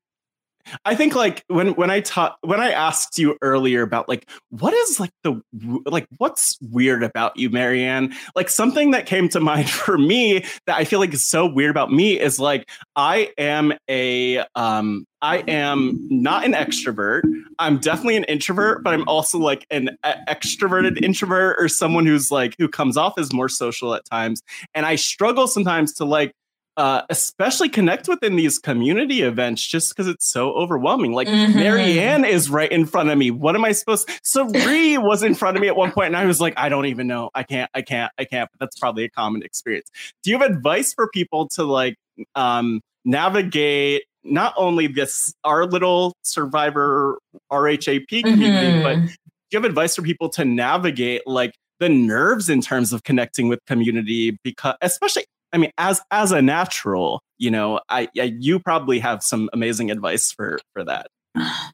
[0.84, 4.72] I think like when when I taught when I asked you earlier about like what
[4.74, 5.40] is like the
[5.86, 8.14] like what's weird about you, Maryanne?
[8.34, 11.70] Like something that came to mind for me that I feel like is so weird
[11.70, 17.22] about me is like I am a um I am not an extrovert.
[17.60, 22.56] I'm definitely an introvert, but I'm also like an extroverted introvert or someone who's like
[22.58, 24.42] who comes off as more social at times.
[24.74, 26.32] And I struggle sometimes to like
[26.76, 31.12] uh, especially connect within these community events just because it's so overwhelming.
[31.12, 31.58] Like mm-hmm.
[31.58, 33.30] Maryanne is right in front of me.
[33.30, 34.08] What am I supposed?
[34.22, 36.86] Cirie was in front of me at one point, and I was like, I don't
[36.86, 37.30] even know.
[37.34, 37.70] I can't.
[37.74, 38.12] I can't.
[38.18, 38.48] I can't.
[38.52, 39.90] But that's probably a common experience.
[40.22, 41.96] Do you have advice for people to like
[42.34, 44.04] um, navigate?
[44.24, 47.18] Not only this our little survivor
[47.50, 48.82] RHAP community, mm-hmm.
[48.82, 49.12] but do
[49.50, 53.58] you have advice for people to navigate like the nerves in terms of connecting with
[53.66, 58.98] community because especially I mean, as as a natural, you know, I, I you probably
[59.00, 61.08] have some amazing advice for for that.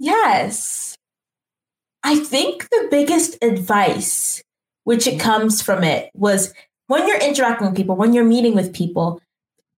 [0.00, 0.94] Yes.
[2.04, 4.42] I think the biggest advice,
[4.84, 6.54] which it comes from it, was
[6.86, 9.20] when you're interacting with people, when you're meeting with people,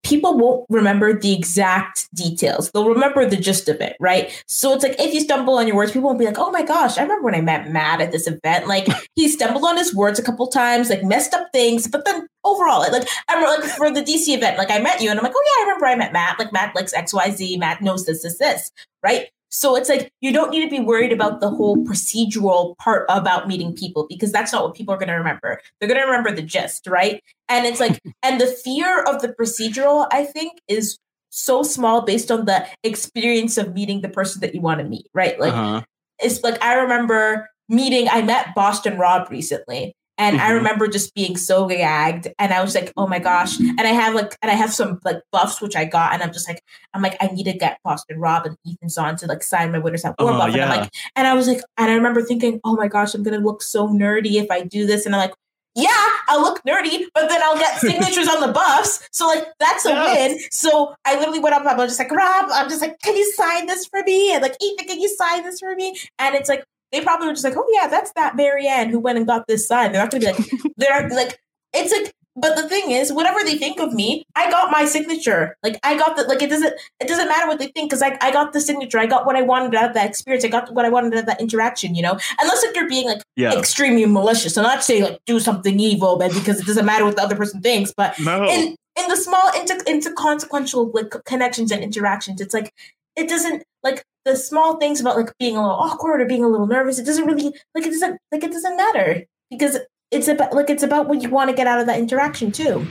[0.03, 2.71] people won't remember the exact details.
[2.71, 4.43] They'll remember the gist of it, right?
[4.47, 6.63] So it's like if you stumble on your words, people won't be like, "Oh my
[6.63, 8.67] gosh, I remember when I met Matt at this event.
[8.67, 12.27] Like he stumbled on his words a couple times, like messed up things, but then
[12.43, 15.23] overall, like I remember like for the DC event, like I met you, and I'm
[15.23, 16.39] like, oh yeah, I remember I met Matt.
[16.39, 17.57] Like Matt likes X Y Z.
[17.57, 18.71] Matt knows this, this, this,
[19.03, 19.27] right?
[19.51, 23.47] So it's like you don't need to be worried about the whole procedural part about
[23.47, 25.61] meeting people because that's not what people are going to remember.
[25.79, 27.21] They're going to remember the gist, right?
[27.49, 30.97] And it's like, and the fear of the procedural, I think, is
[31.29, 35.07] so small based on the experience of meeting the person that you want to meet,
[35.13, 35.39] right?
[35.39, 35.81] Like, uh-huh.
[36.19, 40.45] it's like I remember meeting, I met Boston Rob recently, and mm-hmm.
[40.45, 42.27] I remember just being so gagged.
[42.37, 43.59] And I was like, oh my gosh.
[43.59, 46.13] And I have like, and I have some like buffs, which I got.
[46.13, 46.61] And I'm just like,
[46.93, 49.79] I'm like, I need to get Boston Rob and Ethan Zohn to like sign my
[49.79, 50.55] Winners at War uh, buff.
[50.55, 50.65] Yeah.
[50.65, 53.23] And I'm like, and I was like, and I remember thinking, oh my gosh, I'm
[53.23, 55.07] going to look so nerdy if I do this.
[55.07, 55.33] And I'm like,
[55.73, 59.09] yeah, I'll look nerdy, but then I'll get signatures on the buffs.
[59.11, 60.29] So like that's a yes.
[60.29, 60.39] win.
[60.51, 63.31] So I literally went up, I was just like, Rob, I'm just like, can you
[63.31, 64.33] sign this for me?
[64.33, 65.97] And like, Ethan, can you sign this for me?
[66.19, 69.17] And it's like, they probably were just like, oh yeah, that's that Maryanne who went
[69.17, 69.91] and got this sign.
[69.91, 71.39] They're not gonna be like, they're like,
[71.73, 75.57] it's like, but the thing is, whatever they think of me, I got my signature.
[75.63, 78.17] Like I got the like it doesn't it doesn't matter what they think because I
[78.21, 78.99] I got the signature.
[78.99, 80.45] I got what I wanted out of that experience.
[80.45, 81.93] I got what I wanted out of that interaction.
[81.93, 83.57] You know, unless if you're being like yeah.
[83.57, 84.57] extremely malicious.
[84.57, 87.35] I'm not saying like do something evil, but because it doesn't matter what the other
[87.35, 87.93] person thinks.
[87.95, 88.45] But no.
[88.45, 92.73] in in the small inter, inter consequential like connections and interactions, it's like
[93.15, 96.47] it doesn't like the small things about like being a little awkward or being a
[96.47, 99.77] little nervous it doesn't really like it doesn't like it doesn't matter because
[100.11, 102.85] it's about like it's about what you want to get out of that interaction too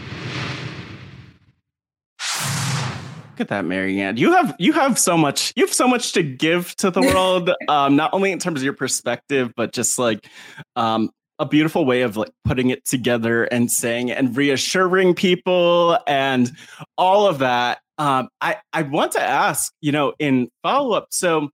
[3.40, 4.18] Look at that, Maryanne.
[4.18, 7.50] You have you have so much you have so much to give to the world.
[7.68, 10.28] um, not only in terms of your perspective, but just like
[10.76, 11.08] um,
[11.38, 16.52] a beautiful way of like putting it together and saying and reassuring people and
[16.98, 17.80] all of that.
[18.00, 21.08] Um, I I want to ask, you know, in follow up.
[21.10, 21.50] So,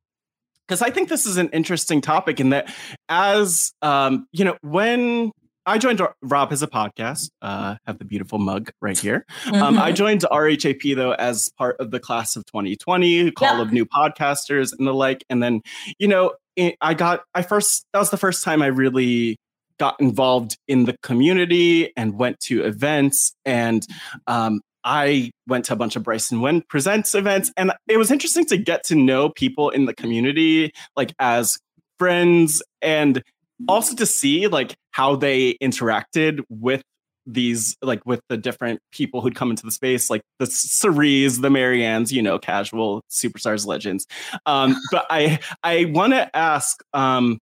[0.66, 2.72] because I think this is an interesting topic, in that
[3.08, 5.32] as um, you know, when
[5.66, 9.26] I joined Rob Has a Podcast, uh, have the beautiful mug right here.
[9.44, 9.60] Mm-hmm.
[9.60, 9.96] Um, I mm-hmm.
[9.96, 13.62] joined RHAP though as part of the class of 2020, call yeah.
[13.62, 15.24] of new podcasters and the like.
[15.28, 15.62] And then,
[15.98, 19.36] you know, it, I got I first that was the first time I really
[19.78, 23.84] got involved in the community and went to events and
[24.28, 28.10] um, I went to a bunch of Bryce and Wen Presents events, and it was
[28.12, 31.58] interesting to get to know people in the community, like as
[31.98, 33.22] friends, and
[33.68, 36.82] also to see like how they interacted with
[37.26, 41.48] these like with the different people who'd come into the space like the Ciries, the
[41.48, 44.06] Maryannes, you know, casual superstars legends.
[44.46, 47.38] Um, but I I want to ask um,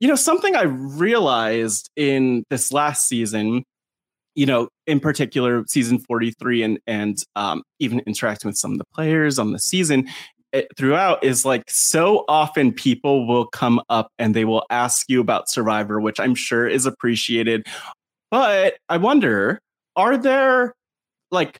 [0.00, 3.62] you know, something I realized in this last season
[4.34, 8.84] you know, in particular, season 43 and and um, even interacting with some of the
[8.94, 10.08] players on the season
[10.52, 15.08] it, eh, throughout is like so often people will come up and they will ask
[15.08, 17.66] you about Survivor, which I'm sure is appreciated.
[18.30, 19.60] But I wonder,
[19.96, 20.74] are there
[21.30, 21.58] like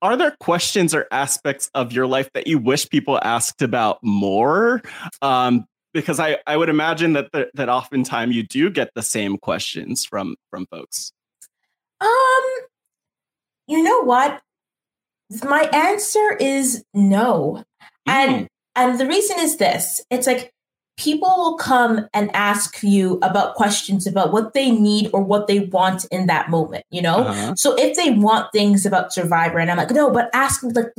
[0.00, 4.82] are there questions or aspects of your life that you wish people asked about more?
[5.20, 9.36] Um, because I, I would imagine that the, that oftentimes you do get the same
[9.36, 11.12] questions from from folks.
[12.02, 12.42] Um,
[13.66, 14.42] you know what?
[15.44, 17.64] My answer is no.
[18.08, 18.12] Mm.
[18.12, 20.04] And and the reason is this.
[20.10, 20.52] It's like
[20.98, 25.60] people will come and ask you about questions about what they need or what they
[25.60, 27.54] want in that moment you know uh-huh.
[27.56, 30.92] so if they want things about survivor and i'm like no but ask like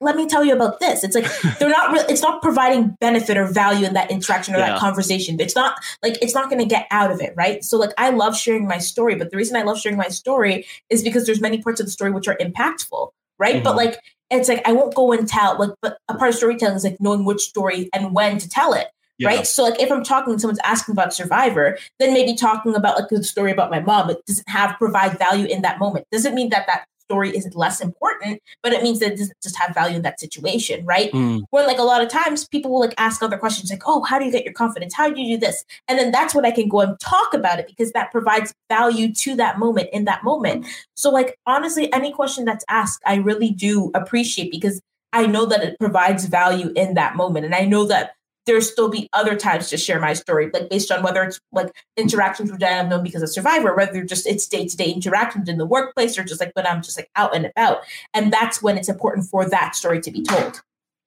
[0.00, 1.26] let me tell you about this it's like
[1.58, 4.70] they're not re- it's not providing benefit or value in that interaction or yeah.
[4.70, 7.76] that conversation it's not like it's not going to get out of it right so
[7.76, 11.02] like i love sharing my story but the reason i love sharing my story is
[11.02, 13.64] because there's many parts of the story which are impactful right mm-hmm.
[13.64, 13.98] but like
[14.30, 17.00] it's like I won't go and tell like but a part of storytelling is like
[17.00, 18.88] knowing which story and when to tell it.
[19.20, 19.28] Yeah.
[19.28, 19.46] Right.
[19.46, 23.22] So like if I'm talking, someone's asking about Survivor, then maybe talking about like the
[23.22, 26.06] story about my mom, it doesn't have provide value in that moment.
[26.10, 29.58] Doesn't mean that that story is less important, but it means that it doesn't just
[29.58, 31.12] have value in that situation, right?
[31.12, 31.42] Mm.
[31.50, 34.18] When like a lot of times people will like ask other questions like, oh, how
[34.18, 34.94] do you get your confidence?
[34.94, 35.64] How do you do this?
[35.86, 39.12] And then that's when I can go and talk about it because that provides value
[39.12, 40.66] to that moment in that moment.
[40.94, 44.80] So like honestly, any question that's asked, I really do appreciate because
[45.12, 47.44] I know that it provides value in that moment.
[47.44, 48.14] And I know that
[48.46, 51.72] there still be other times to share my story, like based on whether it's like
[51.96, 55.48] interactions which I have known because of Survivor, whether just it's day to day interactions
[55.48, 57.78] in the workplace or just like when I'm just like out and about.
[58.14, 60.62] And that's when it's important for that story to be told.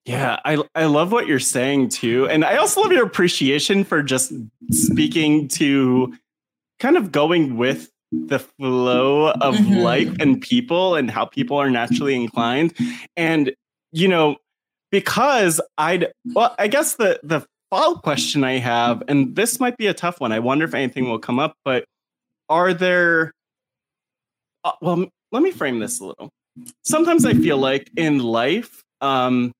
[0.06, 2.28] Yeah, I I love what you're saying too.
[2.30, 4.34] And I also love your appreciation for just
[4.72, 6.14] speaking to
[6.80, 9.76] kind of going with the flow of mm-hmm.
[9.76, 12.74] life and people and how people are naturally inclined.
[13.18, 13.54] And,
[13.92, 14.36] you know,
[14.94, 19.88] because I'd, well, I guess the, the follow question I have, and this might be
[19.88, 20.32] a tough one.
[20.32, 21.86] I wonder if anything will come up, but
[22.48, 23.32] are there,
[24.64, 26.30] uh, well, let me frame this a little.
[26.84, 29.52] Sometimes I feel like in life, um,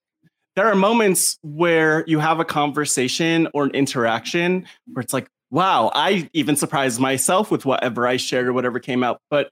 [0.56, 5.90] there are moments where you have a conversation or an interaction where it's like, wow,
[5.96, 9.18] I even surprised myself with whatever I shared or whatever came out.
[9.32, 9.52] But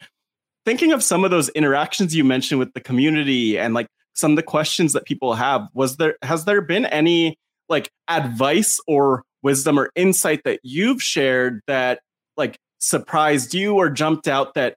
[0.64, 4.36] thinking of some of those interactions you mentioned with the community and like some of
[4.36, 7.38] the questions that people have, was there has there been any
[7.70, 12.02] like advice or wisdom or insight that you've shared that
[12.38, 14.76] like surprised you or jumped out that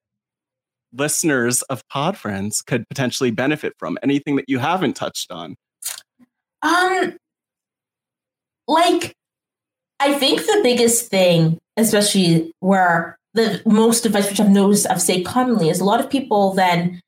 [0.92, 3.98] listeners of Pod Friends could potentially benefit from?
[4.02, 5.56] Anything that you haven't touched on?
[6.62, 7.16] Um,
[8.66, 9.14] like
[10.00, 15.24] I think the biggest thing, especially where the most advice which I've noticed I've said
[15.24, 17.00] commonly is a lot of people then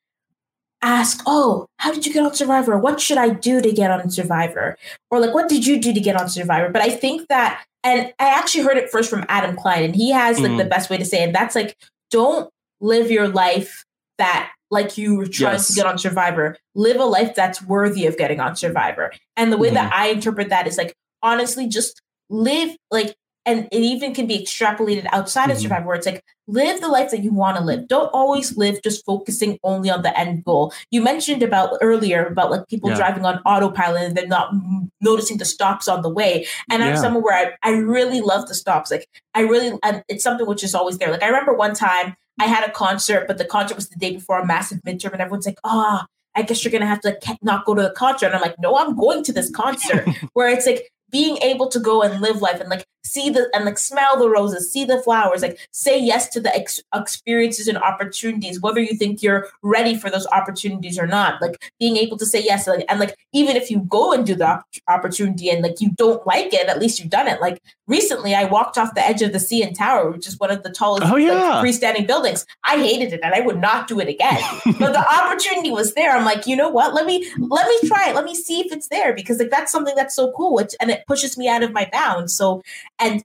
[0.86, 2.78] ask, Oh, how did you get on Survivor?
[2.78, 4.76] What should I do to get on Survivor?
[5.10, 6.70] Or like, what did you do to get on Survivor?
[6.70, 10.10] But I think that, and I actually heard it first from Adam Klein, and he
[10.10, 10.58] has like mm.
[10.58, 11.26] the best way to say it.
[11.26, 11.76] And That's like,
[12.10, 13.84] don't live your life
[14.18, 15.68] that like you were trying yes.
[15.68, 16.56] to get on Survivor.
[16.74, 19.12] Live a life that's worthy of getting on Survivor.
[19.36, 19.76] And the way mm-hmm.
[19.76, 23.14] that I interpret that is like, honestly, just live like
[23.46, 25.52] and it even can be extrapolated outside mm-hmm.
[25.52, 28.56] of survivor where it's like live the life that you want to live don't always
[28.56, 32.90] live just focusing only on the end goal you mentioned about earlier about like people
[32.90, 32.96] yeah.
[32.96, 34.52] driving on autopilot and they're not
[35.00, 38.54] noticing the stops on the way and i'm someone where I, I really love the
[38.54, 41.74] stops like i really and it's something which is always there like i remember one
[41.74, 45.12] time i had a concert but the concert was the day before a massive midterm
[45.12, 46.06] and everyone's like ah oh,
[46.38, 48.26] I guess you're gonna have to like not go to the concert.
[48.26, 50.06] And I'm like, no, I'm going to this concert.
[50.34, 53.64] Where it's like being able to go and live life and like see the and
[53.64, 57.78] like smell the roses, see the flowers, like say yes to the ex- experiences and
[57.78, 61.40] opportunities, whether you think you're ready for those opportunities or not.
[61.40, 64.34] Like being able to say yes, like, and like even if you go and do
[64.34, 67.40] the op- opportunity and like you don't like it, at least you've done it.
[67.40, 70.62] Like recently, I walked off the edge of the CN Tower, which is one of
[70.62, 71.60] the tallest oh, yeah.
[71.60, 72.46] like, freestanding buildings.
[72.64, 74.40] I hated it, and I would not do it again.
[74.78, 76.16] but the opportunity was there.
[76.16, 76.94] I'm like, you know what?
[76.94, 78.14] Let me let me try it.
[78.14, 80.90] Let me see if it's there because like that's something that's so cool, which, and
[80.90, 82.34] it pushes me out of my bounds.
[82.34, 82.62] So
[82.98, 83.22] and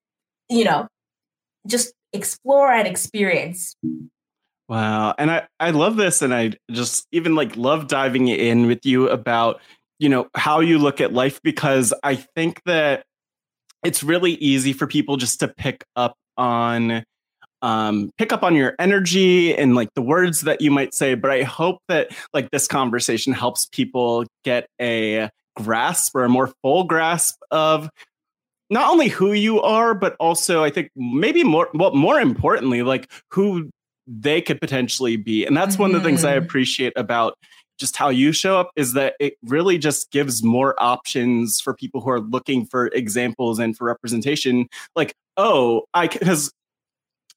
[0.50, 0.88] you know
[1.68, 3.76] just explore and experience.
[4.68, 5.14] Wow.
[5.18, 9.10] And i i love this and i just even like love diving in with you
[9.10, 9.60] about
[10.00, 13.04] you know how you look at life because i think that
[13.84, 17.04] it's really easy for people just to pick up on
[17.64, 21.30] um, pick up on your energy and like the words that you might say but
[21.32, 26.86] i hope that like this conversation helps people get a grasp or a more full
[26.86, 27.90] grasp of
[28.72, 33.12] not only who you are, but also I think maybe more well, more importantly, like
[33.30, 33.70] who
[34.08, 35.46] they could potentially be.
[35.46, 35.84] And that's mm-hmm.
[35.84, 36.46] one of the things I mm-hmm.
[36.46, 37.38] appreciate about
[37.78, 42.00] just how you show up is that it really just gives more options for people
[42.00, 44.68] who are looking for examples and for representation.
[44.96, 46.52] Like, oh, I because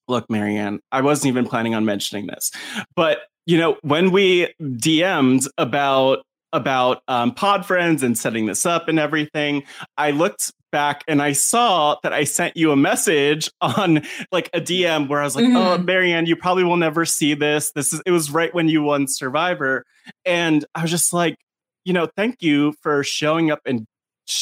[0.07, 2.53] look, Maryanne, I wasn't even planning on mentioning this,
[2.95, 8.87] but you know, when we DM'd about about um, Pod Friends and setting this up
[8.89, 9.64] and everything,
[9.99, 14.03] I looked back and I saw that I sent you a message on
[14.33, 15.57] like a DM where I was like, oh, mm-hmm.
[15.57, 17.70] "Oh, Maryanne, you probably will never see this.
[17.70, 19.85] This is it was right when you won Survivor."
[20.25, 21.37] And I was just like,
[21.85, 23.87] you know, thank you for showing up and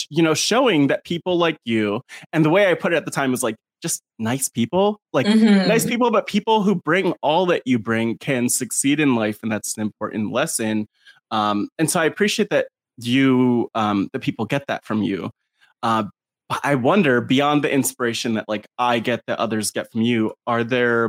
[0.09, 2.01] you know, showing that people like you.
[2.33, 5.27] And the way I put it at the time was like just nice people, like
[5.27, 5.69] mm-hmm.
[5.69, 9.53] nice people, but people who bring all that you bring can succeed in life, and
[9.53, 10.87] that's an important lesson.
[11.31, 15.31] Um, and so I appreciate that you um, that people get that from you.
[15.83, 16.05] Uh,
[16.63, 20.65] I wonder beyond the inspiration that like I get that others get from you, are
[20.65, 21.09] there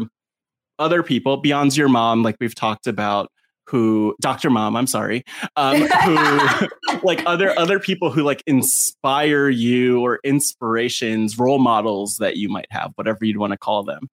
[0.80, 3.30] other people beyond your mom, like we've talked about,
[3.68, 4.50] who Dr.
[4.50, 5.24] Mom, I'm sorry,
[5.56, 6.68] um, who
[7.04, 12.68] like other other people who like inspire you or inspirations, role models that you might
[12.72, 14.10] have, whatever you'd want to call them.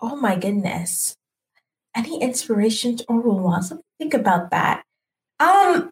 [0.00, 1.14] Oh my goodness.
[1.94, 3.70] Any inspirations or role models?
[3.70, 4.84] Let me think about that.
[5.38, 5.90] Um,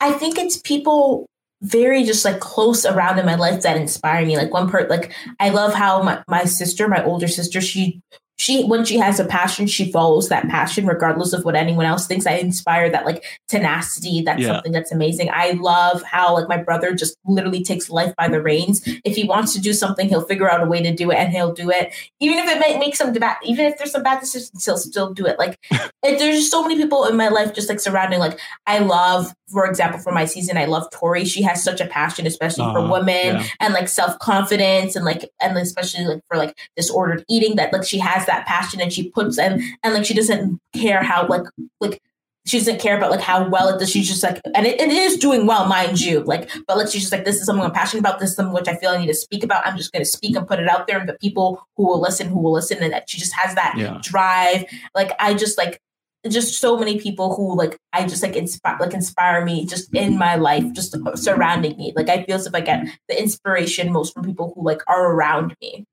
[0.00, 1.26] I think it's people
[1.62, 4.36] very just like close around in my life that inspire me.
[4.36, 8.00] Like one part, like I love how my, my sister, my older sister, she
[8.40, 12.06] she when she has a passion she follows that passion regardless of what anyone else
[12.06, 12.26] thinks.
[12.26, 14.22] I inspire that like tenacity.
[14.22, 14.54] That's yeah.
[14.54, 15.28] something that's amazing.
[15.30, 18.80] I love how like my brother just literally takes life by the reins.
[19.04, 21.30] If he wants to do something he'll figure out a way to do it and
[21.30, 21.92] he'll do it.
[22.18, 25.12] Even if it might make some bad even if there's some bad decisions he'll still
[25.12, 25.38] do it.
[25.38, 25.58] Like
[26.02, 29.66] there's just so many people in my life just like surrounding like i love for
[29.66, 32.78] example for my season i love tori she has such a passion especially uh, for
[32.80, 32.92] uh-huh.
[32.92, 33.44] women yeah.
[33.60, 37.98] and like self-confidence and like and especially like for like disordered eating that like she
[37.98, 41.44] has that passion and she puts and and like she doesn't care how like
[41.80, 42.00] like
[42.46, 43.90] she doesn't care about like how well it does.
[43.90, 46.20] She's just like, and it, it is doing well, mind you.
[46.20, 48.18] Like, but like she's just like, this is something I'm passionate about.
[48.18, 49.66] This is something which I feel I need to speak about.
[49.66, 52.00] I'm just going to speak and put it out there, and the people who will
[52.00, 53.98] listen, who will listen, and that she just has that Yeah.
[54.02, 54.64] drive.
[54.94, 55.80] Like, I just like
[56.28, 60.18] just so many people who like I just like inspire like inspire me just in
[60.18, 61.92] my life, just surrounding me.
[61.96, 65.12] Like I feel as if I get the inspiration most from people who like are
[65.12, 65.86] around me.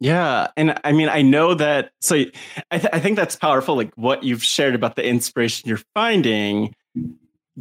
[0.00, 1.92] Yeah, and I mean, I know that.
[2.00, 2.16] So
[2.72, 3.76] I, th- I think that's powerful.
[3.76, 6.74] Like what you've shared about the inspiration you're finding.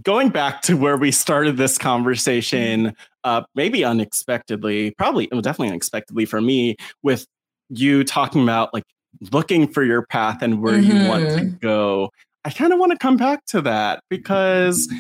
[0.01, 6.25] Going back to where we started this conversation, uh, maybe unexpectedly, probably well, definitely unexpectedly
[6.25, 7.27] for me, with
[7.69, 8.85] you talking about like
[9.31, 12.11] looking for your path and where you want to go.
[12.43, 14.91] I kind of want to come back to that because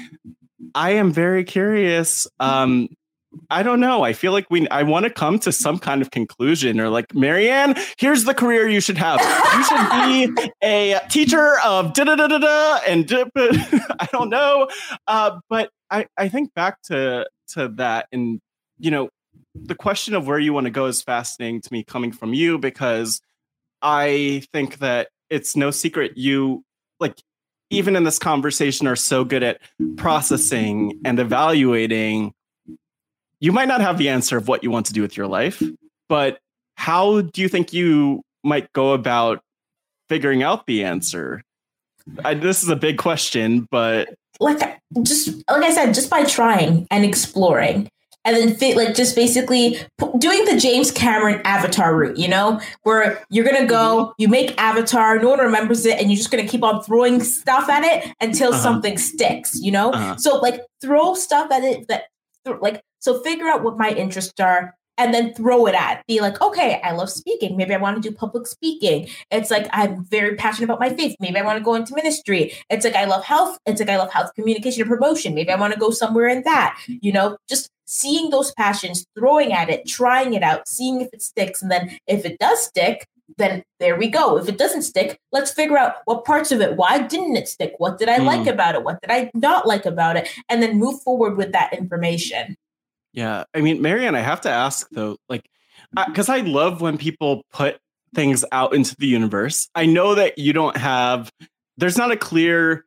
[0.75, 2.27] I am very curious.
[2.39, 2.89] Um,
[3.49, 4.03] I don't know.
[4.03, 7.07] I feel like we I want to come to some kind of conclusion or like
[7.09, 9.19] Maryanne, here's the career you should have.
[9.55, 14.29] You should be a teacher of da da da da da and da- I don't
[14.29, 14.67] know.
[15.07, 18.41] Uh, but I I think back to to that and
[18.79, 19.09] you know
[19.55, 22.57] the question of where you want to go is fascinating to me coming from you
[22.57, 23.21] because
[23.81, 26.63] I think that it's no secret you
[26.99, 27.15] like
[27.69, 29.61] even in this conversation are so good at
[29.95, 32.33] processing and evaluating
[33.39, 35.61] you might not have the answer of what you want to do with your life,
[36.07, 36.39] but
[36.75, 39.41] how do you think you might go about
[40.09, 41.41] figuring out the answer?
[42.23, 44.09] I, this is a big question, but
[44.39, 47.89] like just like I said, just by trying and exploring,
[48.25, 52.59] and then fit like just basically p- doing the James Cameron Avatar route, you know,
[52.83, 56.47] where you're gonna go, you make Avatar, no one remembers it, and you're just gonna
[56.47, 58.61] keep on throwing stuff at it until Uh-huh.
[58.61, 59.91] something sticks, you know.
[59.91, 60.15] Uh-huh.
[60.17, 62.03] So like throw stuff at it that
[62.45, 64.75] th- like so figure out what my interests are.
[65.01, 66.05] And then throw it at.
[66.05, 67.57] Be like, okay, I love speaking.
[67.57, 69.07] Maybe I want to do public speaking.
[69.31, 71.15] It's like I'm very passionate about my faith.
[71.19, 72.53] Maybe I want to go into ministry.
[72.69, 73.57] It's like I love health.
[73.65, 75.33] It's like I love health communication and promotion.
[75.33, 76.77] Maybe I want to go somewhere in that.
[76.87, 81.23] You know, just seeing those passions, throwing at it, trying it out, seeing if it
[81.23, 81.63] sticks.
[81.63, 84.37] And then if it does stick, then there we go.
[84.37, 87.73] If it doesn't stick, let's figure out what parts of it, why didn't it stick?
[87.77, 88.25] What did I Hmm.
[88.25, 88.83] like about it?
[88.83, 90.29] What did I not like about it?
[90.49, 92.55] And then move forward with that information.
[93.13, 95.45] Yeah, I mean, Maryanne, I have to ask though, like,
[96.07, 97.77] because I love when people put
[98.15, 99.69] things out into the universe.
[99.75, 101.29] I know that you don't have,
[101.77, 102.85] there's not a clear,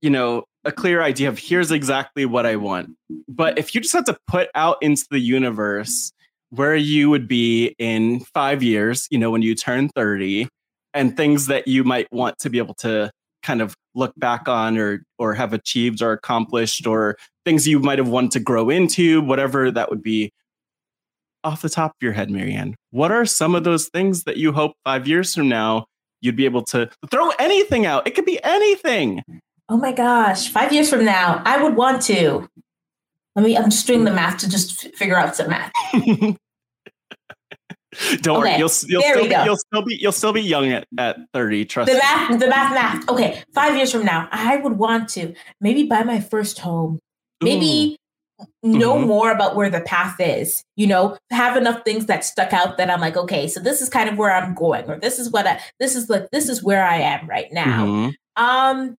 [0.00, 2.90] you know, a clear idea of here's exactly what I want.
[3.28, 6.12] But if you just had to put out into the universe
[6.50, 10.48] where you would be in five years, you know, when you turn 30,
[10.96, 13.10] and things that you might want to be able to
[13.42, 17.98] kind of look back on or or have achieved or accomplished or things you might
[17.98, 20.32] have wanted to grow into, whatever that would be.
[21.44, 24.52] Off the top of your head, Maryanne, what are some of those things that you
[24.52, 25.86] hope five years from now
[26.20, 28.06] you'd be able to throw anything out?
[28.06, 29.22] It could be anything.
[29.68, 32.48] Oh my gosh, five years from now, I would want to.
[33.36, 35.72] Let me, I'm just doing the math to just figure out some math.
[38.22, 40.86] Don't worry, you'll you'll there still be, you'll still be you'll still be young at,
[40.98, 42.00] at 30, trust The me.
[42.00, 43.08] math, the math, math.
[43.08, 46.98] Okay, five years from now, I would want to maybe buy my first home.
[47.42, 47.96] Maybe
[48.62, 49.06] know Mhm.
[49.06, 50.62] more about where the path is.
[50.76, 53.88] You know, have enough things that stuck out that I'm like, okay, so this is
[53.88, 56.62] kind of where I'm going, or this is what I, this is like, this is
[56.62, 57.86] where I am right now.
[57.86, 58.12] Mhm.
[58.36, 58.94] Um,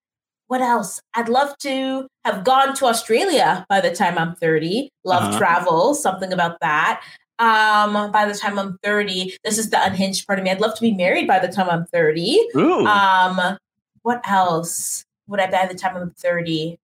[0.48, 1.00] what else?
[1.14, 4.88] I'd love to have gone to Australia by the time I'm 30.
[5.04, 5.38] Love Uh-huh.
[5.38, 7.02] travel, something about that.
[7.38, 10.50] Um, by the time I'm 30, this is the unhinged part of me.
[10.50, 12.48] I'd love to be married by the time I'm 30.
[12.56, 12.86] Ooh.
[12.86, 13.58] Um,
[14.02, 16.78] what else would I buy by the time I'm 30?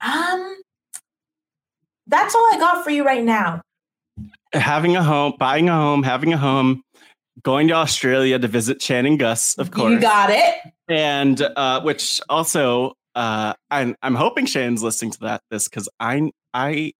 [0.00, 0.56] Um,
[2.06, 3.62] that's all I got for you right now.
[4.52, 6.82] having a home, buying a home, having a home,
[7.42, 9.92] going to Australia to visit Shannon Guss, of course.
[9.92, 10.54] You got it.
[10.88, 16.30] and uh, which also uh, I'm I'm hoping Shannon's listening to that this because I
[16.54, 16.92] I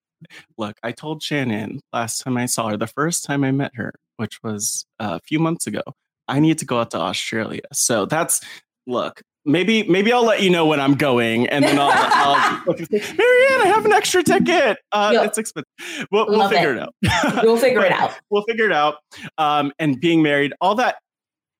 [0.58, 3.92] look I told Shannon last time I saw her the first time I met her
[4.16, 5.82] which was uh, a few months ago
[6.28, 8.40] I need to go out to Australia so that's
[8.86, 13.60] look maybe maybe I'll let you know when I'm going and then I'll, I'll Maryanne
[13.60, 15.22] I have an extra ticket uh, Yo.
[15.22, 15.66] it's expensive
[16.10, 16.76] we'll, we'll figure it.
[16.76, 16.94] it, out
[17.42, 18.12] We'll figure it out.
[18.30, 18.96] we'll figure it out.
[19.38, 20.97] Um, and being married, all that,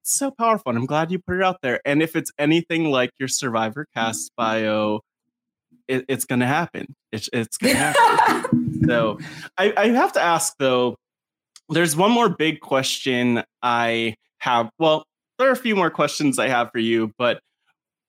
[0.03, 0.71] so powerful.
[0.71, 1.81] And I'm glad you put it out there.
[1.85, 5.01] And if it's anything like your Survivor cast bio,
[5.93, 6.95] it, it's going to happen.
[7.13, 8.85] It's, it's going to happen.
[8.87, 9.19] so
[9.59, 10.97] I, I have to ask though.
[11.69, 14.69] There's one more big question I have.
[14.79, 15.05] Well,
[15.39, 17.41] there are a few more questions I have for you, but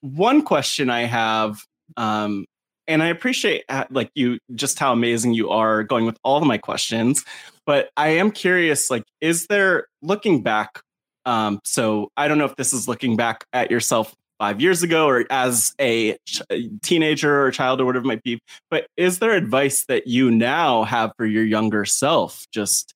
[0.02, 1.60] one question I have,
[1.96, 2.46] um,
[2.88, 6.48] and I appreciate uh, like you just how amazing you are going with all of
[6.48, 7.24] my questions
[7.66, 10.82] but I am curious like is there looking back
[11.26, 15.08] Um, so I don't know if this is looking back at yourself five years ago
[15.08, 16.42] or as a ch-
[16.82, 18.40] teenager or child or whatever it might be.
[18.70, 22.94] But is there advice that you now have for your younger self, just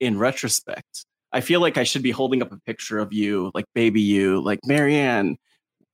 [0.00, 1.04] in retrospect?
[1.32, 4.40] I feel like I should be holding up a picture of you, like baby you,
[4.40, 5.36] like Maryanne.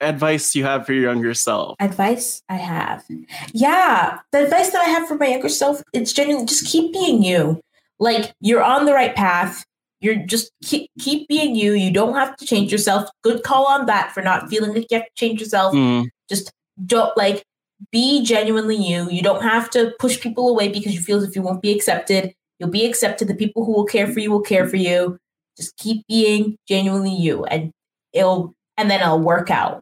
[0.00, 1.76] Advice you have for your younger self?
[1.80, 3.04] Advice I have,
[3.52, 7.22] yeah, the advice that I have for my younger self, it's genuinely just keep being
[7.22, 7.60] you.
[7.98, 9.64] Like you're on the right path.
[10.04, 11.72] You're just keep keep being you.
[11.72, 13.08] You don't have to change yourself.
[13.22, 15.74] Good call on that for not feeling like you have to change yourself.
[15.74, 16.08] Mm.
[16.28, 16.52] Just
[16.84, 17.42] don't like
[17.90, 19.08] be genuinely you.
[19.10, 21.72] You don't have to push people away because you feel as if you won't be
[21.72, 22.34] accepted.
[22.58, 23.28] You'll be accepted.
[23.28, 25.18] The people who will care for you will care for you.
[25.56, 27.72] Just keep being genuinely you, and
[28.12, 29.80] it'll and then it'll work out.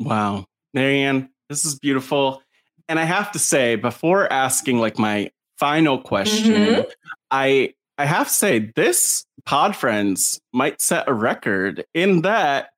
[0.00, 0.46] Wow.
[0.74, 2.42] Maryanne, this is beautiful.
[2.88, 6.86] And I have to say, before asking like my final question, Mhm.
[7.30, 12.70] I I have to say this Pod Friends might set a record in that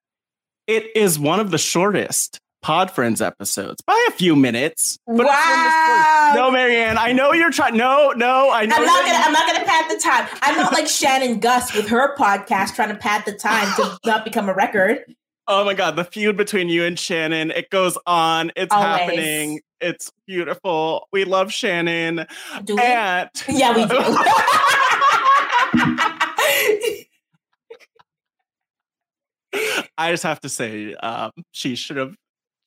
[0.67, 4.99] it is one of the shortest Pod Friends episodes by a few minutes.
[5.07, 6.33] But it's one of the Wow.
[6.35, 7.79] No, Maryanne, I know you're trying.
[7.79, 8.77] No, no, I know.
[8.77, 9.19] I'm not gonna.
[9.19, 10.29] I'm not gonna pad the time.
[10.43, 14.25] I'm not like Shannon Guss with her podcast trying to pad the time to not
[14.25, 14.99] become a record.
[15.47, 18.53] Oh my god, the feud between you and Shannon, it goes on.
[18.57, 19.01] It's Always.
[19.01, 19.61] happening.
[19.81, 21.09] It's beautiful.
[21.13, 22.27] We love Shannon.
[22.65, 22.83] Do we?
[22.83, 23.97] And yeah, we do.
[29.99, 32.15] I just have to say, um, she should have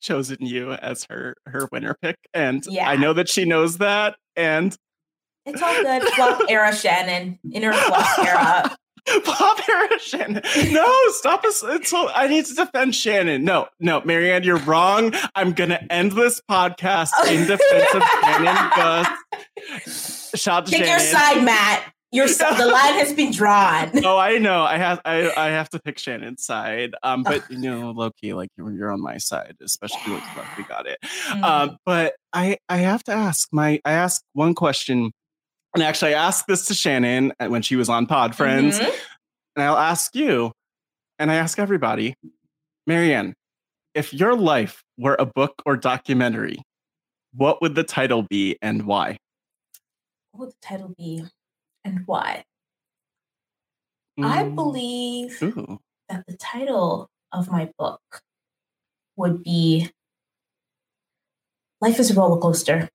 [0.00, 2.88] chosen you as her her winner pick, and Yeah.
[2.88, 4.16] I know that she knows that.
[4.36, 4.76] And
[5.46, 6.02] it's all good.
[6.14, 7.38] Flop era Shannon.
[7.52, 8.76] Inner flop era.
[9.24, 11.64] Bob era Shannon, no, stop us!
[11.66, 13.42] It's I need to defend Shannon.
[13.42, 15.12] No, no, Maryanne, you're wrong.
[15.34, 20.30] I'm gonna end this podcast in defense of Shannon Guss.
[20.40, 21.92] Shout out to Pick your side, Matt.
[22.12, 23.90] Your s- the line has been drawn.
[24.04, 24.62] Oh, I know.
[24.62, 26.94] I have I, I have to pick Shannon's side.
[27.02, 30.46] Um, but you know, low key, like you're, you're on my side, especially with love.
[30.58, 30.98] We got it.
[31.28, 31.42] Mm.
[31.42, 35.10] Um, but I I have to ask my I ask one question,
[35.74, 38.94] and actually I asked this to Shannon uh, when she was on Pod Friends, Mhm.
[39.56, 40.52] and I'll ask you,
[41.18, 42.14] and I ask everybody,
[42.88, 43.32] Maryanne,
[43.94, 46.60] if your life were a book or documentary,
[47.34, 49.16] what would the title be and why?
[50.32, 51.24] What would the title be,
[51.84, 52.44] and why?
[54.22, 55.80] I Mm, believe Ooh.
[56.08, 58.00] that the title of my book
[59.16, 59.90] would be
[61.80, 62.88] "Life is a Roller Coaster."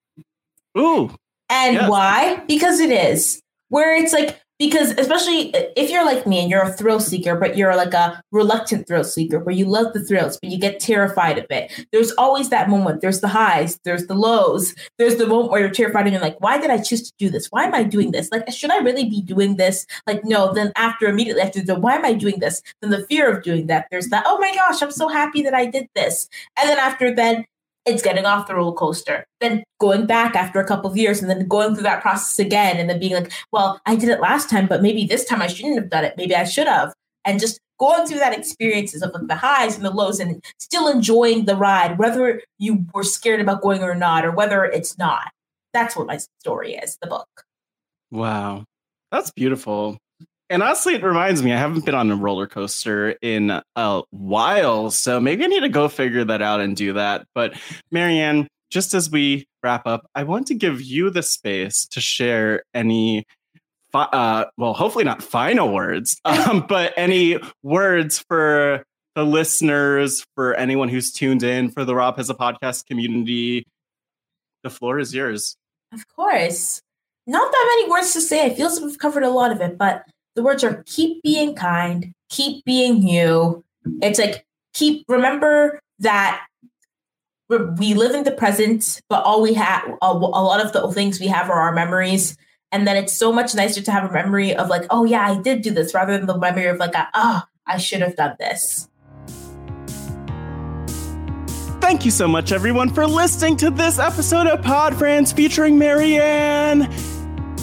[0.78, 1.12] Ooh.
[1.50, 1.90] And Yes.
[1.90, 2.44] why?
[2.48, 3.42] Because it is.
[3.70, 7.58] Where it's like, because especially if you're like me and you're a thrill seeker, but
[7.58, 11.38] you're like a reluctant thrill seeker where you love the thrills, but you get terrified
[11.38, 11.72] of it.
[11.92, 13.02] There's always that moment.
[13.02, 16.40] There's the highs, there's the lows, there's the moment where you're terrified and you're like,
[16.42, 17.48] why did I choose to do this?
[17.48, 18.30] Why am I doing this?
[18.32, 19.86] Like, should I really be doing this?
[20.08, 22.62] Like, no, then after immediately after the why am I doing this?
[22.82, 23.88] Then the fear of doing that.
[23.92, 26.28] There's that, oh my gosh, I'm so happy that I did this.
[26.60, 27.46] And then after then
[27.88, 31.30] it's getting off the roller coaster, then going back after a couple of years and
[31.30, 34.50] then going through that process again and then being like, well, I did it last
[34.50, 36.16] time, but maybe this time I shouldn't have done it.
[36.18, 36.94] Maybe I should have.
[37.24, 40.88] And just going through that experiences of like the highs and the lows and still
[40.88, 45.32] enjoying the ride, whether you were scared about going or not, or whether it's not.
[45.74, 47.28] That's what my story is, the book.
[48.12, 48.66] Wow.
[49.12, 49.98] That's beautiful.
[50.50, 54.92] And honestly, it reminds me, I haven't been on a roller coaster in a while.
[54.92, 57.28] So maybe I need to go figure that out and do that.
[57.36, 57.54] But
[57.94, 62.64] Maryanne, just as we wrap up, I want to give you the space to share
[62.74, 63.26] any,
[63.92, 68.84] fi- uh, well, hopefully not final words, um, but any words for
[69.16, 73.66] the listeners, for anyone who's tuned in, for the Rob has a podcast community.
[74.64, 75.58] The floor is yours.
[75.94, 76.82] Of course.
[77.26, 78.46] Not that many words to say.
[78.46, 80.04] I feel if we've covered a lot of it, but
[80.38, 83.66] the words are keep being kind, keep being you.
[84.04, 84.46] It's like
[84.76, 86.46] keep remember that
[87.50, 91.20] we- live in the present, but all we have a, a lot of the things
[91.20, 92.38] we have are our memories.
[92.72, 95.42] And then it's so much nicer to have a memory of like, oh yeah, I
[95.42, 98.88] did do this, rather than the memory of like, ah, I should have done this.
[101.82, 106.92] Thank you so much, everyone, for listening to this episode of Pod Friends featuring Maryanne.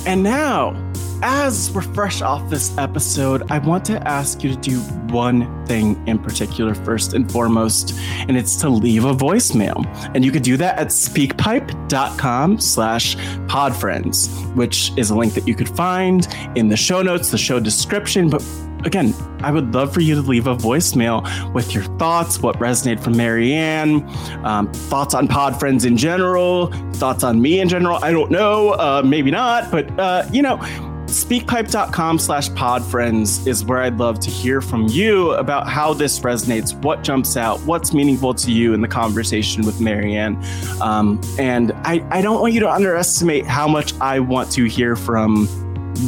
[0.07, 0.84] And now,
[1.25, 4.79] as we're fresh off this episode, I want to ask you to do
[5.11, 7.95] one thing in particular first and foremost,
[8.29, 9.87] and it's to leave a voicemail.
[10.15, 15.55] And you could do that at speakpipe.com slash podfriends, which is a link that you
[15.55, 18.29] could find in the show notes, the show description.
[18.29, 18.45] But
[18.85, 21.25] again, I would love for you to leave a voicemail
[21.55, 24.07] with your thoughts, what resonated from Maryanne,
[24.45, 27.99] um, thoughts on Pod Friends in general, thoughts on me in general.
[28.03, 30.61] I don't know, uh, maybe not, but uh, you know,
[31.07, 36.75] speakpipe.com slash podfriends is where I'd love to hear from you about how this resonates,
[36.83, 40.43] what jumps out, what's meaningful to you in the conversation with Maryanne.
[40.81, 44.97] Um, and I, I don't want you to underestimate how much I want to hear
[44.97, 45.49] from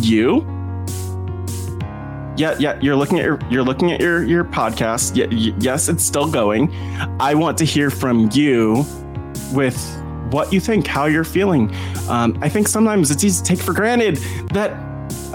[0.01, 0.44] you.
[2.36, 5.16] Yeah, yeah, you're looking at your you're looking at your your podcast.
[5.16, 5.27] Yeah,
[5.59, 6.70] yes, it's still going.
[7.18, 8.85] I want to hear from you
[9.52, 9.78] with
[10.31, 11.74] what you think, how you're feeling.
[12.09, 14.16] Um, I think sometimes it's easy to take for granted
[14.52, 14.85] that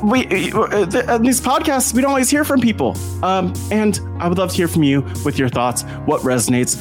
[0.03, 2.95] we uh, these podcasts we don't always hear from people.
[3.23, 6.77] Um, and i would love to hear from you with your thoughts what resonates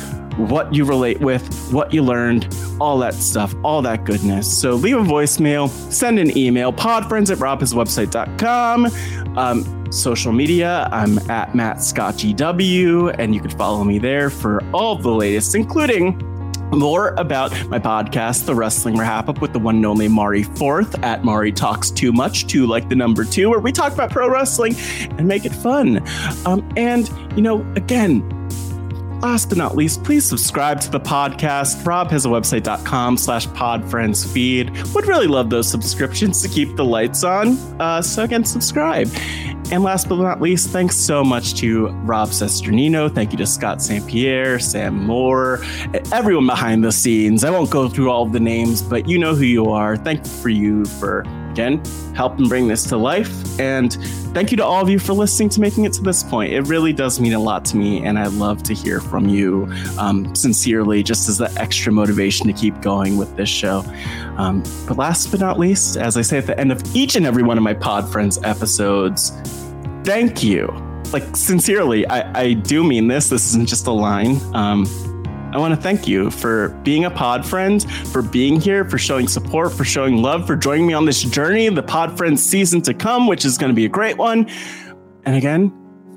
[0.48, 4.60] what you relate with what you learned all that stuff all that goodness.
[4.60, 8.86] So leave a voicemail send an email podfriends at robhasawebsite.com
[9.36, 14.62] um, social media i'm at matt scott gw and you can follow me there for
[14.72, 16.29] all the latest including
[16.78, 21.02] more about my podcast, The Wrestling Wrap Up, with the one and only Mari Forth
[21.02, 24.30] at Mari Talks Too Much, to like the number two, where we talk about pro
[24.30, 24.74] wrestling
[25.18, 26.02] and make it fun.
[26.46, 28.22] Um, and, you know, again,
[29.20, 31.84] last but not least, please subscribe to the podcast.
[31.86, 34.94] Rob has a website.com slash podfriendsfeed.
[34.94, 37.56] Would really love those subscriptions to keep the lights on.
[37.80, 39.10] Uh, so again, subscribe.
[39.72, 43.12] And last but not least, thanks so much to Rob Cesternino.
[43.14, 44.04] Thank you to Scott St.
[44.06, 45.60] Pierre, Sam Moore,
[46.12, 47.44] everyone behind the scenes.
[47.44, 49.96] I won't go through all of the names, but you know who you are.
[49.96, 51.24] Thank you for you for
[51.60, 51.82] again
[52.14, 53.30] helping bring this to life.
[53.60, 53.92] And
[54.32, 56.52] thank you to all of you for listening to making it to this point.
[56.52, 59.68] It really does mean a lot to me, and I love to hear from you
[59.98, 63.84] um, sincerely, just as the extra motivation to keep going with this show.
[64.36, 67.26] Um, but last but not least, as I say at the end of each and
[67.26, 69.32] every one of my Pod Friends episodes,
[70.04, 70.66] thank you.
[71.12, 73.28] Like, sincerely, I, I do mean this.
[73.28, 74.40] This isn't just a line.
[74.54, 74.86] Um,
[75.52, 79.26] I want to thank you for being a pod friend, for being here, for showing
[79.26, 82.94] support, for showing love, for joining me on this journey, the Pod Friends season to
[82.94, 84.48] come, which is going to be a great one.
[85.24, 85.72] And again,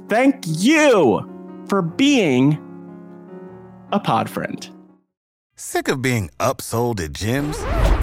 [0.07, 1.29] thank you
[1.67, 2.59] for being
[3.91, 4.69] a pod friend.
[5.55, 7.92] Sick of being upsold at gyms?